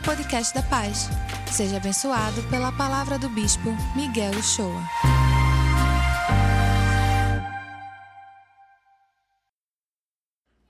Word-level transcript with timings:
podcast 0.00 0.54
da 0.54 0.62
Paz. 0.62 1.08
Seja 1.52 1.76
abençoado 1.76 2.42
pela 2.48 2.72
palavra 2.72 3.18
do 3.18 3.28
Bispo 3.28 3.70
Miguel 3.94 4.32
Uchoa. 4.32 4.82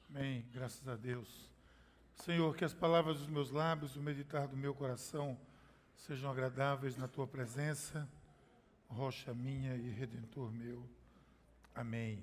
Amém. 0.08 0.44
Graças 0.52 0.86
a 0.88 0.96
Deus. 0.96 1.48
Senhor, 2.14 2.54
que 2.56 2.64
as 2.64 2.74
palavras 2.74 3.18
dos 3.18 3.28
meus 3.28 3.50
lábios, 3.50 3.96
o 3.96 4.00
meditar 4.00 4.48
do 4.48 4.56
meu 4.56 4.74
coração 4.74 5.38
sejam 5.96 6.30
agradáveis 6.30 6.96
na 6.96 7.06
tua 7.06 7.26
presença, 7.26 8.08
rocha 8.88 9.32
minha 9.32 9.76
e 9.76 9.90
redentor 9.90 10.50
meu. 10.50 10.82
Amém. 11.74 12.22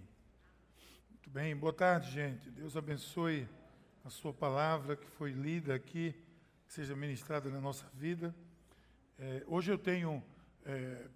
Muito 1.10 1.30
bem, 1.30 1.56
boa 1.56 1.74
tarde, 1.74 2.12
gente. 2.12 2.50
Deus 2.52 2.76
abençoe 2.76 3.48
a 4.04 4.10
sua 4.10 4.34
palavra 4.34 4.96
que 4.96 5.08
foi 5.12 5.32
lida 5.32 5.74
aqui, 5.74 6.16
seja 6.68 6.96
ministrada 6.96 7.50
na 7.50 7.62
nossa 7.62 7.88
vida. 7.94 8.36
É, 9.18 9.44
hoje 9.48 9.72
eu 9.72 9.78
tenho 9.78 10.24
é, 10.66 11.08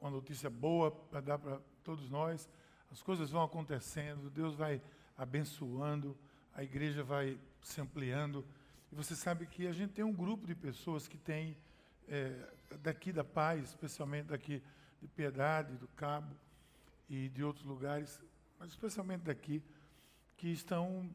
uma 0.00 0.10
notícia 0.10 0.50
boa 0.50 0.90
para 0.90 1.20
dar 1.20 1.38
para 1.38 1.60
todos 1.82 2.10
nós. 2.10 2.48
As 2.90 3.00
coisas 3.02 3.30
vão 3.30 3.42
acontecendo, 3.42 4.28
Deus 4.28 4.54
vai 4.54 4.82
abençoando, 5.16 6.16
a 6.52 6.62
igreja 6.62 7.02
vai 7.02 7.38
se 7.62 7.80
ampliando. 7.80 8.44
E 8.90 8.94
você 8.94 9.14
sabe 9.14 9.46
que 9.46 9.66
a 9.66 9.72
gente 9.72 9.92
tem 9.92 10.04
um 10.04 10.12
grupo 10.12 10.46
de 10.46 10.54
pessoas 10.54 11.08
que 11.08 11.16
tem, 11.16 11.56
é, 12.08 12.34
daqui 12.82 13.12
da 13.12 13.24
paz, 13.24 13.70
especialmente 13.70 14.26
daqui 14.26 14.62
de 15.00 15.08
Piedade, 15.08 15.76
do 15.76 15.88
Cabo 15.88 16.34
e 17.08 17.28
de 17.28 17.42
outros 17.42 17.64
lugares, 17.64 18.20
mas 18.58 18.70
especialmente 18.70 19.22
daqui, 19.22 19.62
que 20.36 20.48
estão 20.48 21.08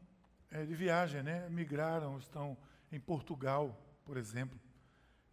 é, 0.50 0.66
de 0.66 0.74
viagem, 0.74 1.22
né? 1.22 1.50
migraram, 1.50 2.18
estão 2.18 2.58
em 2.92 3.00
Portugal, 3.00 3.80
por 4.04 4.18
exemplo. 4.18 4.60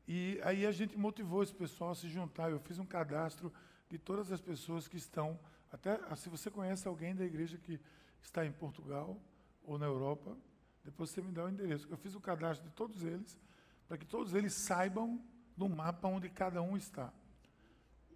E 0.07 0.41
aí 0.43 0.65
a 0.65 0.73
gente 0.73 0.97
motivou 0.97 1.43
esse 1.43 1.55
pessoal 1.55 1.91
a 1.91 1.95
se 1.95 2.09
juntar. 2.09 2.51
Eu 2.51 2.59
fiz 2.61 2.79
um 2.79 2.87
cadastro 2.87 3.53
de 3.89 3.99
todas 3.99 4.31
as 4.33 4.41
pessoas 4.41 4.87
que 4.87 4.97
estão, 4.97 5.39
até 5.71 6.01
ah, 6.09 6.17
se 6.17 6.29
você 6.29 6.51
conhece 6.51 6.87
alguém 6.87 7.15
da 7.15 7.25
igreja 7.25 7.59
que 7.59 7.81
está 8.23 8.45
em 8.45 8.53
Portugal 8.53 9.21
ou 9.63 9.79
na 9.79 9.87
Europa, 9.87 10.37
depois 10.85 11.11
você 11.11 11.21
me 11.21 11.33
dá 11.33 11.45
o 11.45 11.49
endereço. 11.49 11.87
Eu 11.91 11.97
fiz 11.97 12.15
o 12.15 12.21
cadastro 12.21 12.69
de 12.69 12.75
todos 12.75 13.03
eles, 13.03 13.39
para 13.87 13.99
que 13.99 14.07
todos 14.07 14.35
eles 14.35 14.55
saibam 14.55 15.23
no 15.57 15.69
mapa 15.69 16.09
onde 16.09 16.29
cada 16.29 16.63
um 16.63 16.77
está, 16.77 17.13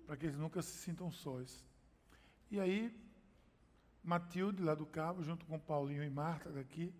para 0.07 0.17
que 0.17 0.27
eles 0.27 0.39
nunca 0.39 0.63
se 0.63 0.77
sintam 0.79 1.11
sós. 1.11 1.65
E 2.51 2.61
aí 2.61 2.95
Matilde, 4.03 4.63
lá 4.63 4.75
do 4.75 4.85
Cabo, 4.85 5.23
junto 5.23 5.47
com 5.47 5.59
Paulinho 5.59 6.03
e 6.03 6.11
Marta 6.11 6.51
daqui, 6.51 6.93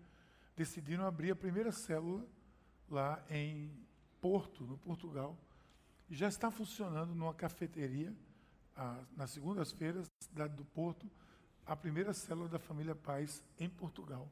decidiram 0.55 1.05
abrir 1.05 1.31
a 1.31 1.35
primeira 1.35 1.71
célula 1.71 2.25
lá 2.93 3.21
em 3.29 3.71
Porto, 4.21 4.63
no 4.63 4.77
Portugal. 4.77 5.35
E 6.09 6.15
já 6.15 6.27
está 6.27 6.51
funcionando 6.51 7.13
numa 7.13 7.33
cafeteria, 7.33 8.13
a, 8.75 8.99
nas 9.17 9.31
segundas-feiras, 9.31 10.07
na 10.07 10.27
cidade 10.27 10.53
do 10.55 10.63
Porto, 10.65 11.09
a 11.65 11.75
primeira 11.75 12.13
célula 12.13 12.47
da 12.47 12.59
família 12.59 12.95
Paz 12.95 13.43
em 13.59 13.69
Portugal. 13.69 14.29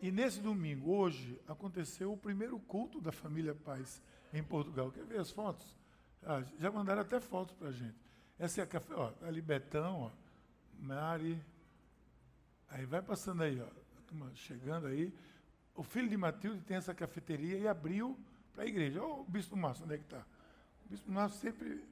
E 0.00 0.10
nesse 0.10 0.40
domingo, 0.40 0.92
hoje, 0.92 1.40
aconteceu 1.46 2.12
o 2.12 2.16
primeiro 2.16 2.58
culto 2.58 3.00
da 3.00 3.12
família 3.12 3.54
Paz 3.54 4.02
em 4.32 4.42
Portugal. 4.42 4.90
Quer 4.90 5.04
ver 5.04 5.20
as 5.20 5.30
fotos? 5.30 5.76
Ah, 6.22 6.42
já 6.58 6.70
mandaram 6.70 7.02
até 7.02 7.20
fotos 7.20 7.54
para 7.56 7.68
a 7.68 7.72
gente. 7.72 7.96
Essa 8.38 8.60
é 8.60 8.64
a 8.64 8.66
café, 8.66 8.94
ó, 8.94 9.12
ali 9.22 9.42
Betão, 9.42 10.02
ó, 10.02 10.10
Mari. 10.78 11.38
Aí 12.70 12.86
vai 12.86 13.02
passando 13.02 13.42
aí, 13.42 13.60
ó, 13.60 13.66
chegando 14.34 14.86
aí. 14.86 15.12
O 15.74 15.82
filho 15.82 16.08
de 16.08 16.16
Matilde 16.16 16.60
tem 16.62 16.76
essa 16.76 16.94
cafeteria 16.94 17.58
e 17.58 17.68
abriu 17.68 18.18
para 18.52 18.64
a 18.64 18.66
igreja. 18.66 19.02
O 19.02 19.24
Bispo 19.24 19.56
Márcio, 19.56 19.84
onde 19.84 19.94
é 19.94 19.98
que 19.98 20.04
está? 20.04 20.24
O 20.84 20.88
Bispo 20.88 21.10
Márcio 21.10 21.40
sempre 21.40 21.84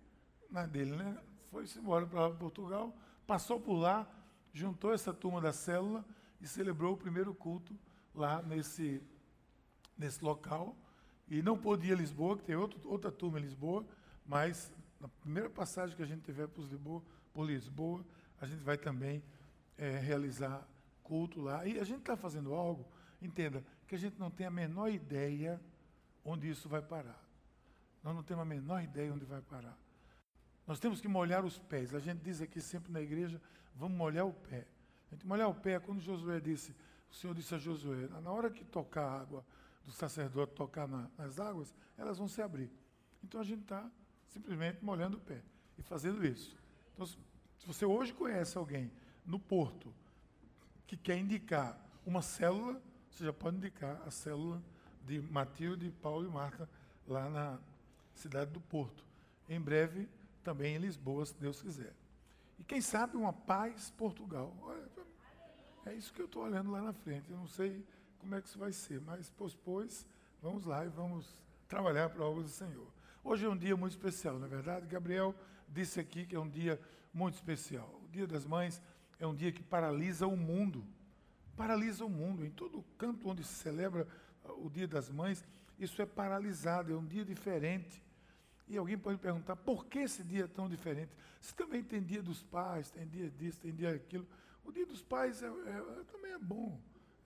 na 0.50 0.66
dele, 0.66 0.97
né? 0.97 1.19
Foi-se 1.50 1.78
embora 1.78 2.06
para 2.06 2.31
Portugal, 2.31 2.94
passou 3.27 3.61
por 3.61 3.75
lá, 3.75 4.06
juntou 4.53 4.93
essa 4.93 5.12
turma 5.12 5.41
da 5.41 5.53
célula 5.53 6.05
e 6.41 6.47
celebrou 6.47 6.94
o 6.94 6.97
primeiro 6.97 7.34
culto 7.34 7.75
lá 8.15 8.43
nesse, 8.43 9.03
nesse 9.97 10.22
local. 10.22 10.77
E 11.28 11.43
não 11.43 11.56
pôde 11.56 11.88
ir 11.88 11.93
a 11.93 11.97
Lisboa, 11.97 12.37
que 12.37 12.44
tem 12.44 12.56
outro, 12.56 12.81
outra 12.88 13.11
turma 13.11 13.38
em 13.38 13.43
Lisboa, 13.43 13.84
mas 14.27 14.72
na 15.00 15.09
primeira 15.09 15.49
passagem 15.49 15.97
que 15.97 16.03
a 16.03 16.06
gente 16.06 16.22
tiver 16.22 16.49
por 16.49 16.62
Lisboa, 16.62 17.03
por 17.33 17.44
Lisboa 17.44 18.05
a 18.41 18.47
gente 18.47 18.62
vai 18.62 18.78
também 18.78 19.22
é, 19.77 19.99
realizar 19.99 20.67
culto 21.03 21.41
lá. 21.41 21.67
E 21.67 21.78
a 21.78 21.84
gente 21.84 22.00
está 22.00 22.17
fazendo 22.17 22.55
algo, 22.55 22.87
entenda, 23.21 23.65
que 23.87 23.95
a 23.95 23.99
gente 23.99 24.19
não 24.19 24.31
tem 24.31 24.47
a 24.47 24.51
menor 24.51 24.89
ideia 24.89 25.61
onde 26.25 26.49
isso 26.49 26.69
vai 26.69 26.83
parar. 26.83 27.23
Nós 28.03 28.15
não 28.15 28.23
temos 28.23 28.43
a 28.43 28.45
menor 28.45 28.83
ideia 28.83 29.12
onde 29.12 29.25
vai 29.25 29.41
parar. 29.43 29.77
Nós 30.67 30.79
temos 30.79 31.01
que 31.01 31.09
molhar 31.09 31.45
os 31.45 31.59
pés. 31.59 31.95
A 31.95 31.99
gente 31.99 32.21
diz 32.21 32.41
aqui 32.41 32.61
sempre 32.61 32.93
na 32.93 33.01
igreja, 33.01 33.41
vamos 33.75 33.97
molhar 33.97 34.27
o 34.27 34.33
pé. 34.33 34.67
A 35.11 35.15
gente 35.15 35.27
molhar 35.27 35.49
o 35.49 35.55
pé 35.55 35.73
é 35.73 35.81
quando 35.81 36.01
Josué 36.01 36.41
disse, 36.41 36.75
o 37.11 37.15
Senhor 37.15 37.34
disse 37.34 37.55
a 37.55 37.59
Josué, 37.59 38.09
na 38.23 38.31
hora 38.31 38.51
que 38.51 38.65
tocar 38.65 39.05
a 39.05 39.21
água 39.21 39.45
do 39.85 39.93
sacerdote 39.93 40.53
tocar 40.53 40.87
na, 40.87 41.11
nas 41.17 41.41
águas, 41.41 41.75
elas 41.97 42.19
vão 42.19 42.29
se 42.29 42.43
abrir. 42.43 42.71
Então 43.25 43.41
a 43.41 43.45
gente 43.45 43.62
está 43.62 43.91
simplesmente 44.27 44.85
molhando 44.85 45.17
o 45.17 45.21
pé 45.21 45.43
e 45.79 45.83
fazendo 45.83 46.25
isso. 46.27 46.55
Então, 46.93 47.06
se 47.06 47.67
você 47.67 47.87
hoje 47.87 48.12
conhece 48.12 48.59
alguém 48.59 48.93
no 49.25 49.39
Porto 49.39 49.95
que 50.87 50.97
quer 50.97 51.17
indicar 51.17 51.79
uma 52.05 52.21
célula, 52.21 52.81
você 53.19 53.25
já 53.25 53.33
pode 53.33 53.56
indicar 53.56 54.01
a 54.06 54.12
célula 54.12 54.62
de 55.05 55.21
Matilde, 55.21 55.91
Paulo 56.01 56.25
e 56.25 56.31
Marta 56.31 56.69
lá 57.05 57.29
na 57.29 57.59
cidade 58.15 58.53
do 58.53 58.61
Porto. 58.61 59.05
Em 59.49 59.61
breve, 59.61 60.09
também 60.45 60.77
em 60.77 60.79
Lisboa, 60.79 61.27
se 61.27 61.34
Deus 61.34 61.61
quiser. 61.61 61.93
E 62.61 62.62
quem 62.62 62.81
sabe 62.81 63.17
uma 63.17 63.33
paz 63.33 63.91
Portugal. 63.91 64.55
É 65.84 65.95
isso 65.95 66.12
que 66.12 66.23
eu 66.23 66.27
estou 66.27 66.45
olhando 66.45 66.71
lá 66.71 66.81
na 66.81 66.93
frente. 66.93 67.29
Eu 67.29 67.39
não 67.39 67.49
sei 67.49 67.84
como 68.21 68.37
é 68.37 68.41
que 68.41 68.47
isso 68.47 68.59
vai 68.59 68.71
ser, 68.71 69.01
mas 69.01 69.33
pois, 69.37 69.53
pois, 69.53 70.06
vamos 70.41 70.65
lá 70.65 70.85
e 70.85 70.89
vamos 70.89 71.37
trabalhar 71.67 72.11
para 72.11 72.23
a 72.23 72.29
obra 72.29 72.45
do 72.45 72.49
Senhor. 72.49 72.87
Hoje 73.25 73.45
é 73.45 73.49
um 73.49 73.56
dia 73.56 73.77
muito 73.77 73.93
especial, 73.93 74.39
não 74.39 74.47
é 74.47 74.49
verdade? 74.49 74.87
Gabriel 74.87 75.35
disse 75.69 75.99
aqui 75.99 76.25
que 76.25 76.37
é 76.37 76.39
um 76.39 76.49
dia 76.49 76.81
muito 77.12 77.35
especial. 77.35 78.00
O 78.05 78.09
Dia 78.12 78.29
das 78.29 78.47
Mães 78.47 78.81
é 79.19 79.27
um 79.27 79.35
dia 79.35 79.50
que 79.50 79.62
paralisa 79.62 80.25
o 80.29 80.37
mundo. 80.37 80.87
Paralisa 81.58 82.04
o 82.04 82.08
mundo. 82.08 82.46
Em 82.46 82.50
todo 82.50 82.84
canto 82.96 83.28
onde 83.28 83.42
se 83.42 83.52
celebra 83.54 84.06
uh, 84.44 84.64
o 84.64 84.70
Dia 84.70 84.86
das 84.86 85.10
Mães, 85.10 85.44
isso 85.78 86.00
é 86.00 86.06
paralisado, 86.06 86.92
é 86.92 86.96
um 86.96 87.04
dia 87.04 87.24
diferente. 87.24 88.00
E 88.69 88.78
alguém 88.78 88.96
pode 88.96 89.19
perguntar, 89.19 89.56
por 89.56 89.86
que 89.86 89.98
esse 89.98 90.22
dia 90.22 90.44
é 90.44 90.46
tão 90.46 90.69
diferente? 90.69 91.10
Se 91.41 91.52
também 91.54 91.82
tem 91.82 92.00
dia 92.00 92.22
dos 92.22 92.42
pais, 92.44 92.91
tem 92.91 93.06
dia 93.06 93.28
disso, 93.28 93.58
tem 93.60 93.74
dia 93.74 93.92
daquilo. 93.92 94.26
O 94.64 94.70
dia 94.70 94.86
dos 94.86 95.02
pais 95.02 95.42
é, 95.42 95.46
é, 95.46 96.04
também 96.12 96.32
é 96.32 96.38
bom. 96.38 96.78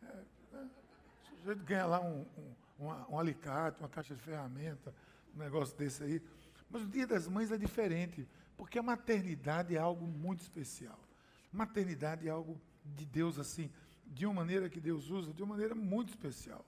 É, 0.03 0.06
é, 0.54 0.56
o 0.56 1.37
sujeito 1.38 1.64
ganha 1.64 1.84
lá 1.84 2.00
um, 2.00 2.25
um, 2.38 2.87
um, 2.87 3.14
um 3.14 3.19
alicate, 3.19 3.81
uma 3.81 3.88
caixa 3.88 4.14
de 4.14 4.22
ferramenta, 4.22 4.94
um 5.34 5.38
negócio 5.41 5.76
desse 5.76 6.03
aí. 6.03 6.22
Mas 6.70 6.82
o 6.82 6.87
dia 6.87 7.06
das 7.06 7.28
mães 7.28 7.53
é 7.53 7.59
diferente. 7.59 8.26
Porque 8.56 8.78
a 8.78 8.82
maternidade 8.82 9.76
é 9.76 9.78
algo 9.78 10.06
muito 10.06 10.41
especial. 10.41 10.99
Maternidade 11.53 12.28
é 12.28 12.31
algo 12.31 12.59
de 12.84 13.04
Deus 13.04 13.38
assim, 13.38 13.70
de 14.12 14.27
uma 14.27 14.34
maneira 14.34 14.69
que 14.69 14.81
Deus 14.81 15.11
usa, 15.11 15.33
de 15.33 15.43
uma 15.43 15.55
maneira 15.55 15.75
muito 15.75 16.11
especial. 16.11 16.65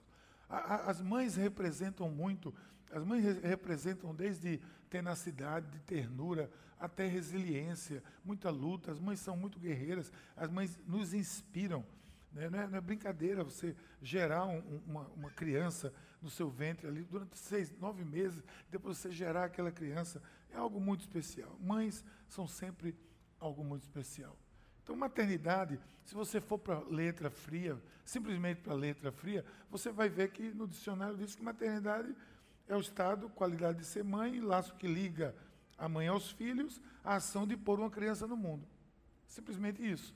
As 0.49 1.01
mães 1.01 1.35
representam 1.35 2.09
muito, 2.09 2.53
as 2.91 3.03
mães 3.03 3.23
re 3.23 3.47
representam 3.47 4.13
desde 4.13 4.59
tenacidade, 4.89 5.67
de 5.69 5.79
ternura, 5.79 6.49
até 6.79 7.07
resiliência, 7.07 8.03
muita 8.23 8.49
luta. 8.49 8.91
As 8.91 8.99
mães 8.99 9.19
são 9.19 9.35
muito 9.35 9.59
guerreiras, 9.59 10.11
as 10.35 10.49
mães 10.49 10.77
nos 10.85 11.13
inspiram. 11.13 11.85
Né? 12.31 12.49
Não, 12.49 12.59
é, 12.59 12.67
não, 12.67 12.77
é, 12.77 12.81
brincadeira 12.81 13.43
você 13.43 13.75
gerar 14.01 14.45
um, 14.45 14.81
uma, 14.85 15.07
uma, 15.09 15.29
criança 15.31 15.93
no 16.21 16.29
seu 16.29 16.49
ventre 16.49 16.87
ali 16.87 17.03
durante 17.03 17.37
seis, 17.37 17.71
nove 17.79 18.03
meses, 18.03 18.43
depois 18.69 18.97
você 18.97 19.11
gerar 19.11 19.45
aquela 19.45 19.71
criança, 19.71 20.21
é 20.51 20.57
algo 20.57 20.79
muito 20.79 21.01
especial. 21.01 21.57
Mães 21.59 22.03
são 22.27 22.47
sempre 22.47 22.95
algo 23.39 23.63
muito 23.63 23.83
especial. 23.83 24.37
Então, 24.85 24.95
maternidade, 24.95 25.79
se 26.03 26.13
você 26.13 26.39
for 26.39 26.59
para 26.59 26.77
letra 26.81 27.31
fria, 27.31 27.75
simplesmente 28.05 28.61
para 28.61 28.75
letra 28.75 29.11
fria, 29.11 29.43
você 29.67 29.91
vai 29.91 30.07
ver 30.07 30.29
que 30.29 30.43
no 30.53 30.67
dicionário 30.67 31.17
diz 31.17 31.33
que 31.33 31.41
maternidade 31.41 32.15
é 32.67 32.75
o 32.77 32.79
estado, 32.79 33.27
qualidade 33.29 33.79
de 33.79 33.85
ser 33.85 34.03
mãe, 34.03 34.39
laço 34.39 34.75
que 34.75 34.87
liga 34.87 35.35
a 35.75 35.89
mãe 35.89 36.07
aos 36.07 36.29
filhos, 36.29 36.79
a 37.03 37.15
ação 37.15 37.47
de 37.47 37.57
pôr 37.57 37.79
uma 37.79 37.89
criança 37.89 38.27
no 38.27 38.37
mundo. 38.37 38.63
Simplesmente 39.27 39.83
isso. 39.83 40.13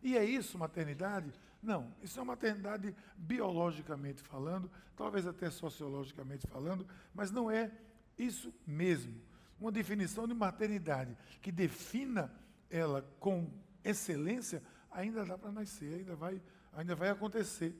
E 0.00 0.16
é 0.16 0.24
isso, 0.24 0.56
maternidade? 0.56 1.32
Não, 1.60 1.92
isso 2.00 2.20
é 2.20 2.22
maternidade 2.22 2.94
biologicamente 3.16 4.22
falando, 4.22 4.70
talvez 4.96 5.26
até 5.26 5.50
sociologicamente 5.50 6.46
falando, 6.46 6.86
mas 7.12 7.32
não 7.32 7.50
é 7.50 7.72
isso 8.16 8.54
mesmo. 8.64 9.20
Uma 9.58 9.72
definição 9.72 10.28
de 10.28 10.34
maternidade 10.34 11.18
que 11.40 11.50
defina 11.50 12.32
ela 12.70 13.02
com 13.18 13.50
excelência, 13.84 14.62
ainda 14.90 15.24
dá 15.24 15.36
para 15.36 15.52
nascer, 15.52 15.94
ainda 15.94 16.14
vai, 16.14 16.40
ainda 16.72 16.94
vai 16.94 17.10
acontecer. 17.10 17.74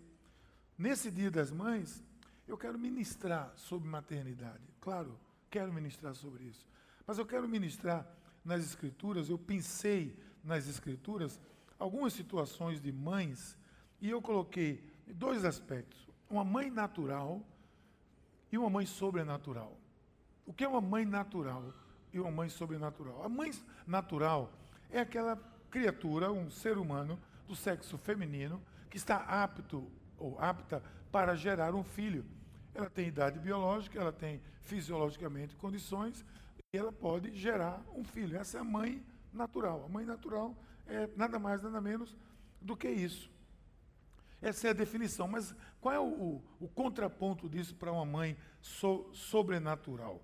Nesse 0.76 1.10
Dia 1.10 1.31
das 1.31 1.50
Mães, 1.50 2.02
eu 2.46 2.56
quero 2.56 2.78
ministrar 2.78 3.52
sobre 3.56 3.88
maternidade. 3.88 4.62
Claro, 4.81 5.19
quero 5.50 5.72
ministrar 5.72 6.14
sobre 6.14 6.44
isso. 6.44 6.66
Mas 7.06 7.19
eu 7.19 7.26
quero 7.26 7.49
ministrar 7.49 8.06
nas 8.44 8.64
Escrituras, 8.64 9.28
eu 9.28 9.38
pensei 9.38 10.16
nas 10.43 10.66
Escrituras 10.66 11.40
algumas 11.78 12.12
situações 12.12 12.81
de 12.81 12.93
mães 12.93 13.56
e 14.00 14.10
eu 14.10 14.20
coloquei 14.20 14.84
dois 15.06 15.44
aspectos: 15.44 16.08
uma 16.28 16.44
mãe 16.44 16.70
natural 16.70 17.44
e 18.50 18.58
uma 18.58 18.70
mãe 18.70 18.87
sobrenatural. 18.87 19.78
O 20.46 20.52
que 20.52 20.64
é 20.64 20.69
uma 20.69 20.81
mãe 20.81 21.04
natural 21.04 21.72
e 22.12 22.19
uma 22.19 22.31
mãe 22.31 22.49
sobrenatural? 22.49 23.22
A 23.22 23.28
mãe 23.28 23.52
natural 23.87 24.52
é 24.90 25.00
aquela 25.00 25.37
criatura, 25.72 26.30
um 26.30 26.50
ser 26.50 26.76
humano 26.76 27.19
do 27.48 27.56
sexo 27.56 27.96
feminino 27.96 28.62
que 28.90 28.98
está 28.98 29.16
apto 29.16 29.90
ou 30.19 30.38
apta 30.38 30.82
para 31.10 31.34
gerar 31.34 31.74
um 31.74 31.82
filho. 31.82 32.24
Ela 32.74 32.90
tem 32.90 33.08
idade 33.08 33.38
biológica, 33.38 33.98
ela 33.98 34.12
tem 34.12 34.40
fisiologicamente 34.60 35.56
condições 35.56 36.24
e 36.72 36.76
ela 36.76 36.92
pode 36.92 37.34
gerar 37.34 37.82
um 37.96 38.04
filho. 38.04 38.36
Essa 38.36 38.58
é 38.58 38.60
a 38.60 38.64
mãe 38.64 39.02
natural. 39.32 39.84
A 39.86 39.88
mãe 39.88 40.04
natural 40.04 40.54
é 40.86 41.08
nada 41.16 41.38
mais, 41.38 41.62
nada 41.62 41.80
menos 41.80 42.14
do 42.60 42.76
que 42.76 42.88
isso. 42.88 43.30
Essa 44.42 44.68
é 44.68 44.70
a 44.70 44.75
definição. 44.75 45.26
Mas 45.26 45.54
qual 45.80 45.94
é 45.94 45.98
o, 45.98 46.04
o, 46.04 46.44
o 46.60 46.68
contraponto 46.68 47.48
disso 47.48 47.75
para 47.75 47.90
uma 47.90 48.04
mãe 48.04 48.36
so, 48.60 49.08
sobrenatural? 49.14 50.22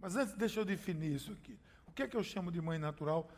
Mas 0.00 0.14
antes, 0.14 0.34
deixa 0.34 0.60
eu 0.60 0.64
definir 0.64 1.14
isso 1.16 1.32
aqui. 1.32 1.58
O 1.86 1.92
que 1.92 2.04
é 2.04 2.08
que 2.08 2.16
eu 2.16 2.22
chamo 2.22 2.52
de 2.52 2.60
mãe 2.60 2.78
natural, 2.78 3.28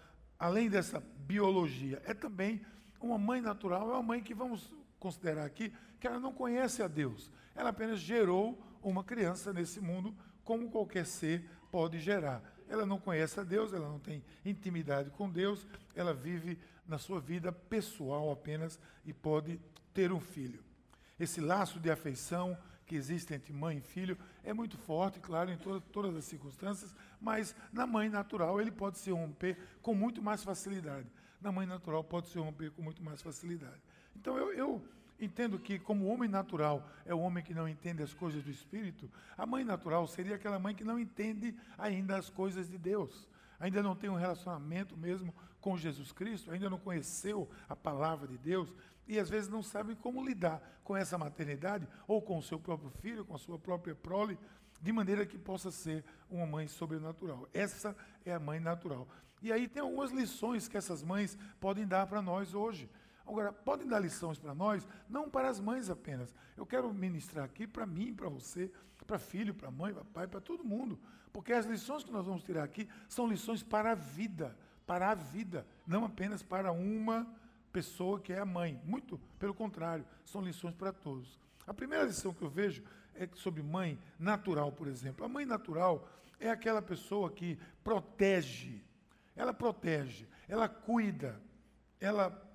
além 0.41 0.71
dessa 0.71 1.01
biologia? 1.27 2.03
É 2.07 2.15
também 2.15 2.61
uma 3.01 3.19
mãe 3.19 3.41
natural, 3.43 3.91
é 3.91 3.93
uma 3.93 4.03
mãe 4.03 4.23
que 4.23 4.35
vamos 4.35 4.75
considerar 4.99 5.45
aqui 5.45 5.73
que 6.01 6.07
ela 6.07 6.19
não 6.19 6.33
conhece 6.33 6.83
a 6.83 6.89
Deus. 6.89 7.31
Ela 7.55 7.71
apenas 7.71 8.01
gerou 8.01 8.59
uma 8.83 9.05
criança 9.05 9.53
nesse 9.53 9.81
mundo, 9.81 10.15
como 10.43 10.71
qualquer 10.71 11.05
ser 11.05 11.49
pode 11.71 12.01
gerar. 12.01 12.43
Ela 12.69 12.87
não 12.87 12.99
conhece 12.99 13.39
a 13.39 13.45
Deus, 13.45 13.73
ela 13.73 13.89
não 13.89 13.99
tem 13.99 14.25
intimidade 14.45 15.11
com 15.11 15.29
Deus, 15.29 15.67
ela 15.95 16.15
vive 16.15 16.59
na 16.87 16.99
sua 16.99 17.21
vida 17.21 17.53
pessoal 17.53 18.33
apenas 18.33 18.81
e 19.05 19.13
pode 19.13 19.61
ter 19.93 20.11
um 20.11 20.21
filho. 20.21 20.65
Esse 21.19 21.41
laço 21.41 21.79
de 21.79 21.91
afeição 21.91 22.57
que 22.91 22.97
existe 22.97 23.33
entre 23.33 23.53
mãe 23.53 23.79
e 23.79 23.81
filho 23.81 24.19
é 24.43 24.53
muito 24.53 24.77
forte, 24.77 25.21
claro, 25.21 25.49
em 25.49 25.57
to 25.57 25.81
todas 25.93 26.17
as 26.17 26.25
circunstâncias, 26.25 26.93
mas 27.21 27.55
na 27.73 27.87
mãe 27.87 28.09
natural 28.09 28.61
ele 28.61 28.73
pode 28.73 28.99
se 28.99 29.13
romper 29.13 29.57
com 29.81 29.95
muito 29.95 30.21
mais 30.21 30.43
facilidade. 30.43 31.07
Na 31.41 31.53
mãe 31.53 31.69
natural 31.69 32.03
pode 32.03 32.27
se 32.27 32.37
romper 32.37 32.73
com 32.73 32.83
muito 32.83 33.01
mais 33.01 33.23
facilidade. 33.23 33.81
Então 34.17 34.37
eu, 34.37 34.53
eu 34.55 34.83
entendo 35.21 35.57
que, 35.57 35.79
como 35.79 36.07
o 36.07 36.09
homem 36.09 36.29
natural 36.29 36.85
é 37.07 37.15
o 37.15 37.21
homem 37.21 37.45
que 37.45 37.55
não 37.55 37.69
entende 37.69 38.03
as 38.03 38.13
coisas 38.13 38.43
do 38.43 38.51
Espírito, 38.51 39.09
a 39.39 39.47
mãe 39.47 39.63
natural 39.63 40.05
seria 40.09 40.35
aquela 40.35 40.59
mãe 40.59 40.75
que 40.75 40.83
não 40.83 40.99
entende 40.99 41.55
ainda 41.79 42.17
as 42.17 42.29
coisas 42.29 42.69
de 42.69 42.77
Deus, 42.77 43.29
ainda 43.61 43.85
não 43.85 43.95
tem 43.95 44.11
um 44.11 44.17
relacionamento 44.17 44.97
mesmo 44.97 45.33
com 45.61 45.77
Jesus 45.77 46.11
Cristo, 46.11 46.51
ainda 46.51 46.69
não 46.69 46.79
conheceu 46.81 47.49
a 47.69 47.77
palavra 47.77 48.27
de 48.27 48.37
Deus 48.37 48.75
e 49.11 49.19
às 49.19 49.29
vezes 49.29 49.49
não 49.49 49.61
sabe 49.61 49.97
como 49.97 50.25
lidar 50.25 50.63
com 50.85 50.97
essa 50.97 51.19
maternidade 51.19 51.87
ou 52.07 52.23
com 52.23 52.39
o 52.39 52.43
seu 52.43 52.61
próprio 52.61 52.91
filho, 52.91 53.25
com 53.25 53.35
a 53.35 53.39
sua 53.39 53.59
própria 53.59 53.93
prole, 53.93 54.39
de 54.81 54.93
maneira 54.93 55.27
que 55.27 55.37
possa 55.37 55.73
ser 55.73 56.05
uma 56.31 56.47
mãe 56.47 56.69
sobrenatural. 56.69 57.49
Essa 57.53 57.97
é 58.25 58.33
a 58.33 58.39
mãe 58.39 58.61
natural. 58.61 59.09
E 59.43 59.53
aí 59.53 59.67
tem 59.67 59.83
algumas 59.83 60.13
lições 60.13 60.69
que 60.69 60.77
essas 60.77 61.03
mães 61.03 61.37
podem 61.59 61.89
dar 61.89 62.07
para 62.07 62.23
nós 62.23 62.55
hoje. 62.55 62.89
Agora, 63.27 63.53
podem 63.53 63.89
dar 63.89 63.99
lições 63.99 64.39
para 64.39 64.55
nós, 64.55 64.87
não 65.09 65.29
para 65.29 65.49
as 65.49 65.59
mães 65.59 65.91
apenas. 65.91 66.33
Eu 66.57 66.65
quero 66.65 66.95
ministrar 66.95 67.45
aqui 67.45 67.67
para 67.67 67.85
mim, 67.85 68.15
para 68.15 68.29
você, 68.29 68.71
para 69.09 69.19
filho, 69.19 69.53
para 69.53 69.73
mãe, 69.73 69.93
para 69.93 70.05
pai, 70.05 70.29
para 70.29 70.41
todo 70.41 70.65
mundo. 70.65 71.01
Porque 71.33 71.53
as 71.53 71.67
lições 71.67 72.05
que 72.05 72.13
nós 72.13 72.27
vamos 72.27 72.45
tirar 72.45 72.63
aqui 72.63 72.89
são 73.09 73.27
lições 73.27 73.61
para 73.61 73.91
a 73.91 73.95
vida 73.97 74.57
para 74.91 75.13
a 75.13 75.15
vida, 75.15 75.65
não 75.87 76.05
apenas 76.05 76.43
para 76.43 76.73
uma 76.73 77.25
pessoa 77.73 78.21
que 78.21 78.33
é 78.33 78.39
a 78.39 78.45
mãe. 78.45 78.81
Muito 78.85 79.19
pelo 79.39 79.55
contrário, 79.55 80.05
são 80.25 80.43
lições 80.43 80.75
para 80.75 80.93
todos. 80.93 81.39
A 81.67 81.75
primeira 81.75 82.05
lição 82.05 82.35
que 82.35 82.43
eu 82.43 82.51
vejo 82.51 82.83
é 83.15 83.29
sobre 83.35 83.63
mãe 83.63 83.99
natural, 84.19 84.73
por 84.73 84.89
exemplo. 84.89 85.25
A 85.25 85.29
mãe 85.29 85.45
natural 85.45 86.09
é 86.39 86.51
aquela 86.51 86.83
pessoa 86.83 87.31
que 87.31 87.59
protege, 87.85 88.83
ela 89.37 89.53
protege, 89.53 90.27
ela 90.49 90.69
cuida, 90.69 91.41
ela 92.01 92.47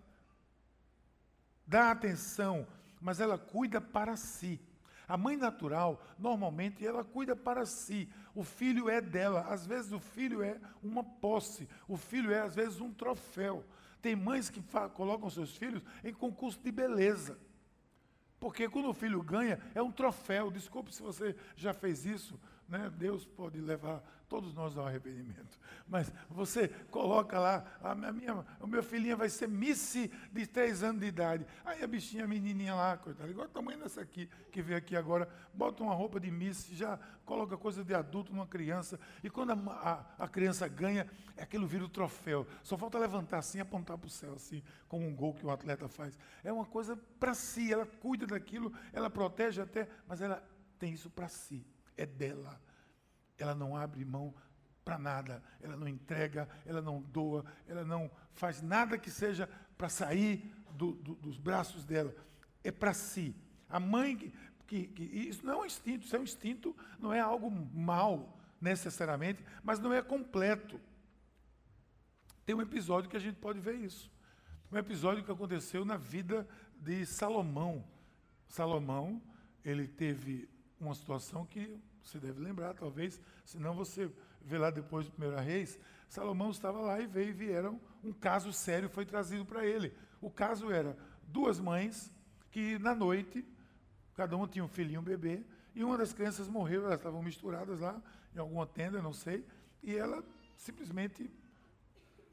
dá 1.66 1.92
atenção, 1.92 2.68
mas 3.00 3.20
ela 3.20 3.38
cuida 3.38 3.80
para 3.80 4.16
si. 4.16 4.60
A 5.08 5.18
mãe 5.18 5.38
natural, 5.38 6.04
normalmente, 6.18 6.86
ela 6.86 7.04
cuida 7.04 7.36
para 7.36 7.66
si. 7.66 8.10
O 8.34 8.44
filho 8.44 8.90
é 8.90 9.00
dela. 9.00 9.42
Às 9.42 9.66
vezes 9.66 9.92
o 9.92 10.00
filho 10.00 10.42
é 10.42 10.60
uma 10.82 11.04
posse. 11.04 11.70
O 11.88 11.96
filho 11.96 12.32
é, 12.32 12.40
às 12.40 12.56
vezes, 12.56 12.82
um 12.82 12.92
troféu. 12.92 13.64
Tem 14.06 14.16
mães 14.16 14.52
que 14.52 14.62
colocam 14.94 15.28
seus 15.32 15.58
filhos 15.58 15.82
em 16.04 16.14
concurso 16.14 16.60
de 16.60 16.72
beleza. 16.72 17.40
Porque 18.40 18.70
quando 18.70 18.88
o 18.88 18.94
filho 18.94 19.20
ganha, 19.24 19.60
é 19.74 19.82
um 19.82 19.92
troféu. 19.92 20.52
Desculpe 20.52 20.94
se 20.94 21.02
você 21.02 21.36
já 21.56 21.74
fez 21.74 22.06
isso. 22.06 22.40
Né? 22.68 22.92
Deus 22.98 23.26
pode 23.26 23.60
levar 23.62 24.04
todos 24.28 24.56
nós 24.56 24.76
ao 24.76 24.88
arrependimento. 24.88 25.60
Mas 25.88 26.12
você 26.28 26.68
coloca 26.90 27.40
lá, 27.40 27.64
a 27.82 27.94
minha, 28.12 28.44
o 28.60 28.66
meu 28.66 28.82
filhinho 28.82 29.16
vai 29.16 29.30
ser 29.30 29.48
Missy 29.48 30.12
de 30.32 30.48
três 30.48 30.82
anos 30.82 31.00
de 31.00 31.08
idade. 31.08 31.46
Aí 31.64 31.84
a 31.84 31.88
bichinha, 31.88 32.24
a 32.24 32.28
menininha 32.28 32.74
lá, 32.74 32.98
coitada, 32.98 33.30
igual 33.30 33.46
a 33.46 33.50
tamanho 33.50 33.80
dessa 33.80 34.02
aqui, 34.02 34.28
que 34.52 34.64
veio 34.64 34.80
aqui 34.80 34.96
agora, 34.96 35.30
bota 35.54 35.84
uma 35.84 35.94
roupa 35.94 36.20
de 36.20 36.32
Missy, 36.32 36.76
já 36.76 36.98
coloca 37.24 37.56
coisa 37.56 37.84
de 37.84 37.94
adulto 37.94 38.34
numa 38.34 38.48
criança. 38.48 39.00
E 39.24 39.30
quando 39.30 39.52
a, 39.52 40.06
a, 40.18 40.26
a 40.26 40.28
criança 40.28 40.68
ganha, 40.68 41.08
aquilo 41.38 41.68
vira 41.68 41.86
o 41.86 41.90
troféu. 41.90 42.48
Só 42.64 42.76
falta 42.78 42.98
levantar 42.98 43.38
assim 43.38 43.60
apontar 43.60 43.96
para 43.98 44.08
o 44.08 44.10
céu, 44.10 44.34
assim, 44.34 44.64
como 44.88 45.06
um 45.06 45.16
gol 45.16 45.36
que 45.36 45.46
o 45.46 45.52
atleta 45.52 45.88
faz. 45.88 46.18
É 46.44 46.52
uma 46.52 46.66
coisa 46.66 46.98
para 47.20 47.36
si, 47.36 47.72
ela 47.72 47.86
cuida 47.86 48.26
daquilo, 48.26 48.74
ela 48.92 49.10
protege 49.10 49.62
até, 49.62 49.88
mas 50.08 50.20
ela 50.20 50.44
tem 50.80 50.94
isso 50.94 51.12
para 51.12 51.28
si 51.28 51.64
é 51.98 52.06
dela. 52.06 52.60
Ela 53.38 53.54
não 53.54 53.76
abre 53.76 54.04
mão 54.06 54.34
para 54.84 54.98
nada, 55.00 55.44
ela 55.60 55.76
não 55.76 55.88
entrega, 55.88 56.48
ela 56.66 56.82
não 56.82 57.02
doa, 57.02 57.44
ela 57.68 57.84
não 57.84 58.10
faz 58.34 58.62
nada 58.62 59.00
que 59.00 59.10
seja 59.10 59.50
para 59.76 59.90
sair 59.90 60.54
do, 60.72 60.92
do, 60.94 61.16
dos 61.16 61.40
braços 61.40 61.84
dela. 61.84 62.16
É 62.64 62.72
para 62.72 62.94
si. 62.94 63.36
A 63.68 63.80
mãe 63.80 64.16
que, 64.16 64.34
que, 64.68 64.88
que, 64.88 65.04
Isso 65.04 65.46
não 65.46 65.54
é 65.54 65.58
um 65.58 65.66
instinto, 65.66 66.06
isso 66.06 66.16
é 66.16 66.20
um 66.20 66.24
instinto, 66.24 66.76
não 67.00 67.12
é 67.12 67.20
algo 67.20 67.50
mal 67.50 68.38
necessariamente, 68.62 69.44
mas 69.64 69.80
não 69.80 69.92
é 69.92 70.02
completo. 70.02 70.80
Tem 72.46 72.56
um 72.56 72.62
episódio 72.62 73.10
que 73.10 73.18
a 73.18 73.20
gente 73.20 73.38
pode 73.38 73.60
ver 73.60 73.76
isso. 73.76 74.12
Um 74.72 74.78
episódio 74.78 75.24
que 75.24 75.32
aconteceu 75.32 75.84
na 75.84 75.98
vida 75.98 76.48
de 76.80 77.06
Salomão. 77.06 77.84
Salomão, 78.48 79.22
ele 79.64 79.88
teve 79.88 80.48
uma 80.80 80.94
situação 80.94 81.46
que 81.46 81.80
você 82.06 82.20
deve 82.20 82.40
lembrar, 82.40 82.74
talvez, 82.74 83.20
senão 83.44 83.74
você 83.74 84.10
vê 84.42 84.58
lá 84.58 84.70
depois 84.70 85.06
do 85.06 85.12
Primeiro 85.12 85.38
Reis, 85.42 85.80
Salomão 86.08 86.52
estava 86.52 86.80
lá 86.80 87.00
e 87.00 87.08
veio 87.08 87.30
e 87.30 87.34
vieram, 87.34 87.82
um 88.04 88.14
caso 88.14 88.54
sério 88.54 88.88
foi 88.90 89.06
trazido 89.06 89.44
para 89.44 89.66
ele. 89.66 89.92
O 90.22 90.30
caso 90.30 90.72
era 90.72 90.96
duas 91.28 91.60
mães 91.60 92.14
que 92.52 92.78
na 92.80 92.94
noite, 92.94 93.46
cada 94.14 94.36
uma 94.38 94.48
tinha 94.48 94.64
um 94.64 94.68
filhinho, 94.68 95.02
um 95.02 95.04
bebê, 95.04 95.44
e 95.74 95.84
uma 95.84 95.98
das 95.98 96.14
crianças 96.14 96.48
morreu, 96.48 96.86
elas 96.86 97.00
estavam 97.00 97.22
misturadas 97.22 97.80
lá 97.80 98.02
em 98.34 98.40
alguma 98.40 98.66
tenda, 98.66 99.02
não 99.02 99.12
sei, 99.12 99.46
e 99.84 99.96
ela 99.96 100.24
simplesmente, 100.56 101.30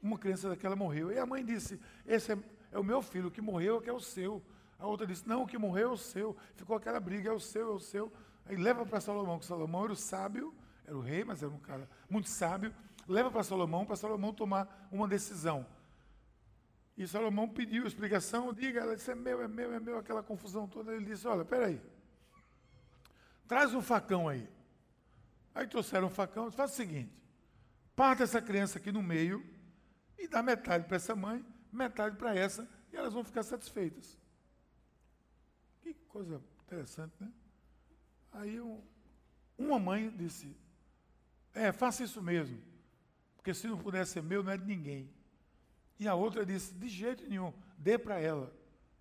uma 0.01 0.17
criança 0.17 0.49
daquela 0.49 0.75
morreu. 0.75 1.11
E 1.11 1.17
a 1.17 1.25
mãe 1.25 1.43
disse, 1.43 1.79
esse 2.05 2.31
é, 2.31 2.37
é 2.71 2.79
o 2.79 2.83
meu 2.83 3.01
filho, 3.01 3.27
o 3.27 3.31
que 3.31 3.41
morreu 3.41 3.77
é 3.77 3.81
que 3.81 3.89
é 3.89 3.93
o 3.93 3.99
seu. 3.99 4.41
A 4.79 4.87
outra 4.87 5.05
disse, 5.05 5.27
não, 5.27 5.43
o 5.43 5.47
que 5.47 5.57
morreu 5.57 5.89
é 5.89 5.93
o 5.93 5.97
seu. 5.97 6.35
Ficou 6.55 6.75
aquela 6.75 6.99
briga, 6.99 7.29
é 7.29 7.33
o 7.33 7.39
seu, 7.39 7.71
é 7.71 7.75
o 7.75 7.79
seu. 7.79 8.11
Aí 8.45 8.55
leva 8.55 8.85
para 8.85 8.99
Salomão, 8.99 9.39
que 9.39 9.45
Salomão 9.45 9.83
era 9.85 9.93
o 9.93 9.95
sábio, 9.95 10.53
era 10.85 10.97
o 10.97 11.01
rei, 11.01 11.23
mas 11.23 11.41
era 11.41 11.51
um 11.51 11.59
cara 11.59 11.89
muito 12.09 12.29
sábio. 12.29 12.73
Leva 13.07 13.31
para 13.31 13.43
Salomão, 13.43 13.85
para 13.85 13.95
Salomão 13.95 14.33
tomar 14.33 14.87
uma 14.91 15.07
decisão. 15.07 15.65
E 16.95 17.07
Salomão 17.07 17.49
pediu 17.49 17.87
explicação, 17.87 18.53
diga, 18.53 18.81
ela 18.81 18.95
disse, 18.95 19.11
é 19.11 19.15
meu, 19.15 19.41
é 19.41 19.47
meu, 19.47 19.73
é 19.73 19.79
meu, 19.79 19.97
aquela 19.97 20.21
confusão 20.21 20.67
toda. 20.67 20.93
Ele 20.93 21.05
disse, 21.05 21.27
olha, 21.27 21.43
peraí, 21.43 21.81
traz 23.47 23.73
um 23.73 23.81
facão 23.81 24.27
aí. 24.27 24.47
Aí 25.55 25.67
trouxeram 25.67 26.07
um 26.07 26.11
facão, 26.11 26.51
faz 26.51 26.71
o 26.71 26.75
seguinte, 26.75 27.13
parta 27.95 28.23
essa 28.23 28.41
criança 28.41 28.77
aqui 28.77 28.91
no 28.91 29.03
meio 29.03 29.43
e 30.17 30.27
dá 30.27 30.41
metade 30.41 30.85
para 30.85 30.95
essa 30.95 31.15
mãe, 31.15 31.45
metade 31.71 32.15
para 32.15 32.35
essa, 32.35 32.67
e 32.91 32.95
elas 32.95 33.13
vão 33.13 33.23
ficar 33.23 33.43
satisfeitas. 33.43 34.17
Que 35.81 35.93
coisa 35.93 36.41
interessante, 36.65 37.13
né? 37.19 37.31
Aí 38.33 38.59
um, 38.59 38.81
uma 39.57 39.79
mãe 39.79 40.09
disse: 40.09 40.55
É, 41.53 41.71
faça 41.71 42.03
isso 42.03 42.21
mesmo, 42.21 42.59
porque 43.35 43.53
se 43.53 43.67
não 43.67 43.77
puder 43.77 44.05
ser 44.05 44.21
meu, 44.21 44.43
não 44.43 44.51
é 44.51 44.57
de 44.57 44.65
ninguém. 44.65 45.09
E 45.99 46.07
a 46.07 46.15
outra 46.15 46.45
disse: 46.45 46.73
De 46.73 46.89
jeito 46.89 47.27
nenhum, 47.29 47.53
dê 47.77 47.97
para 47.97 48.19
ela, 48.19 48.53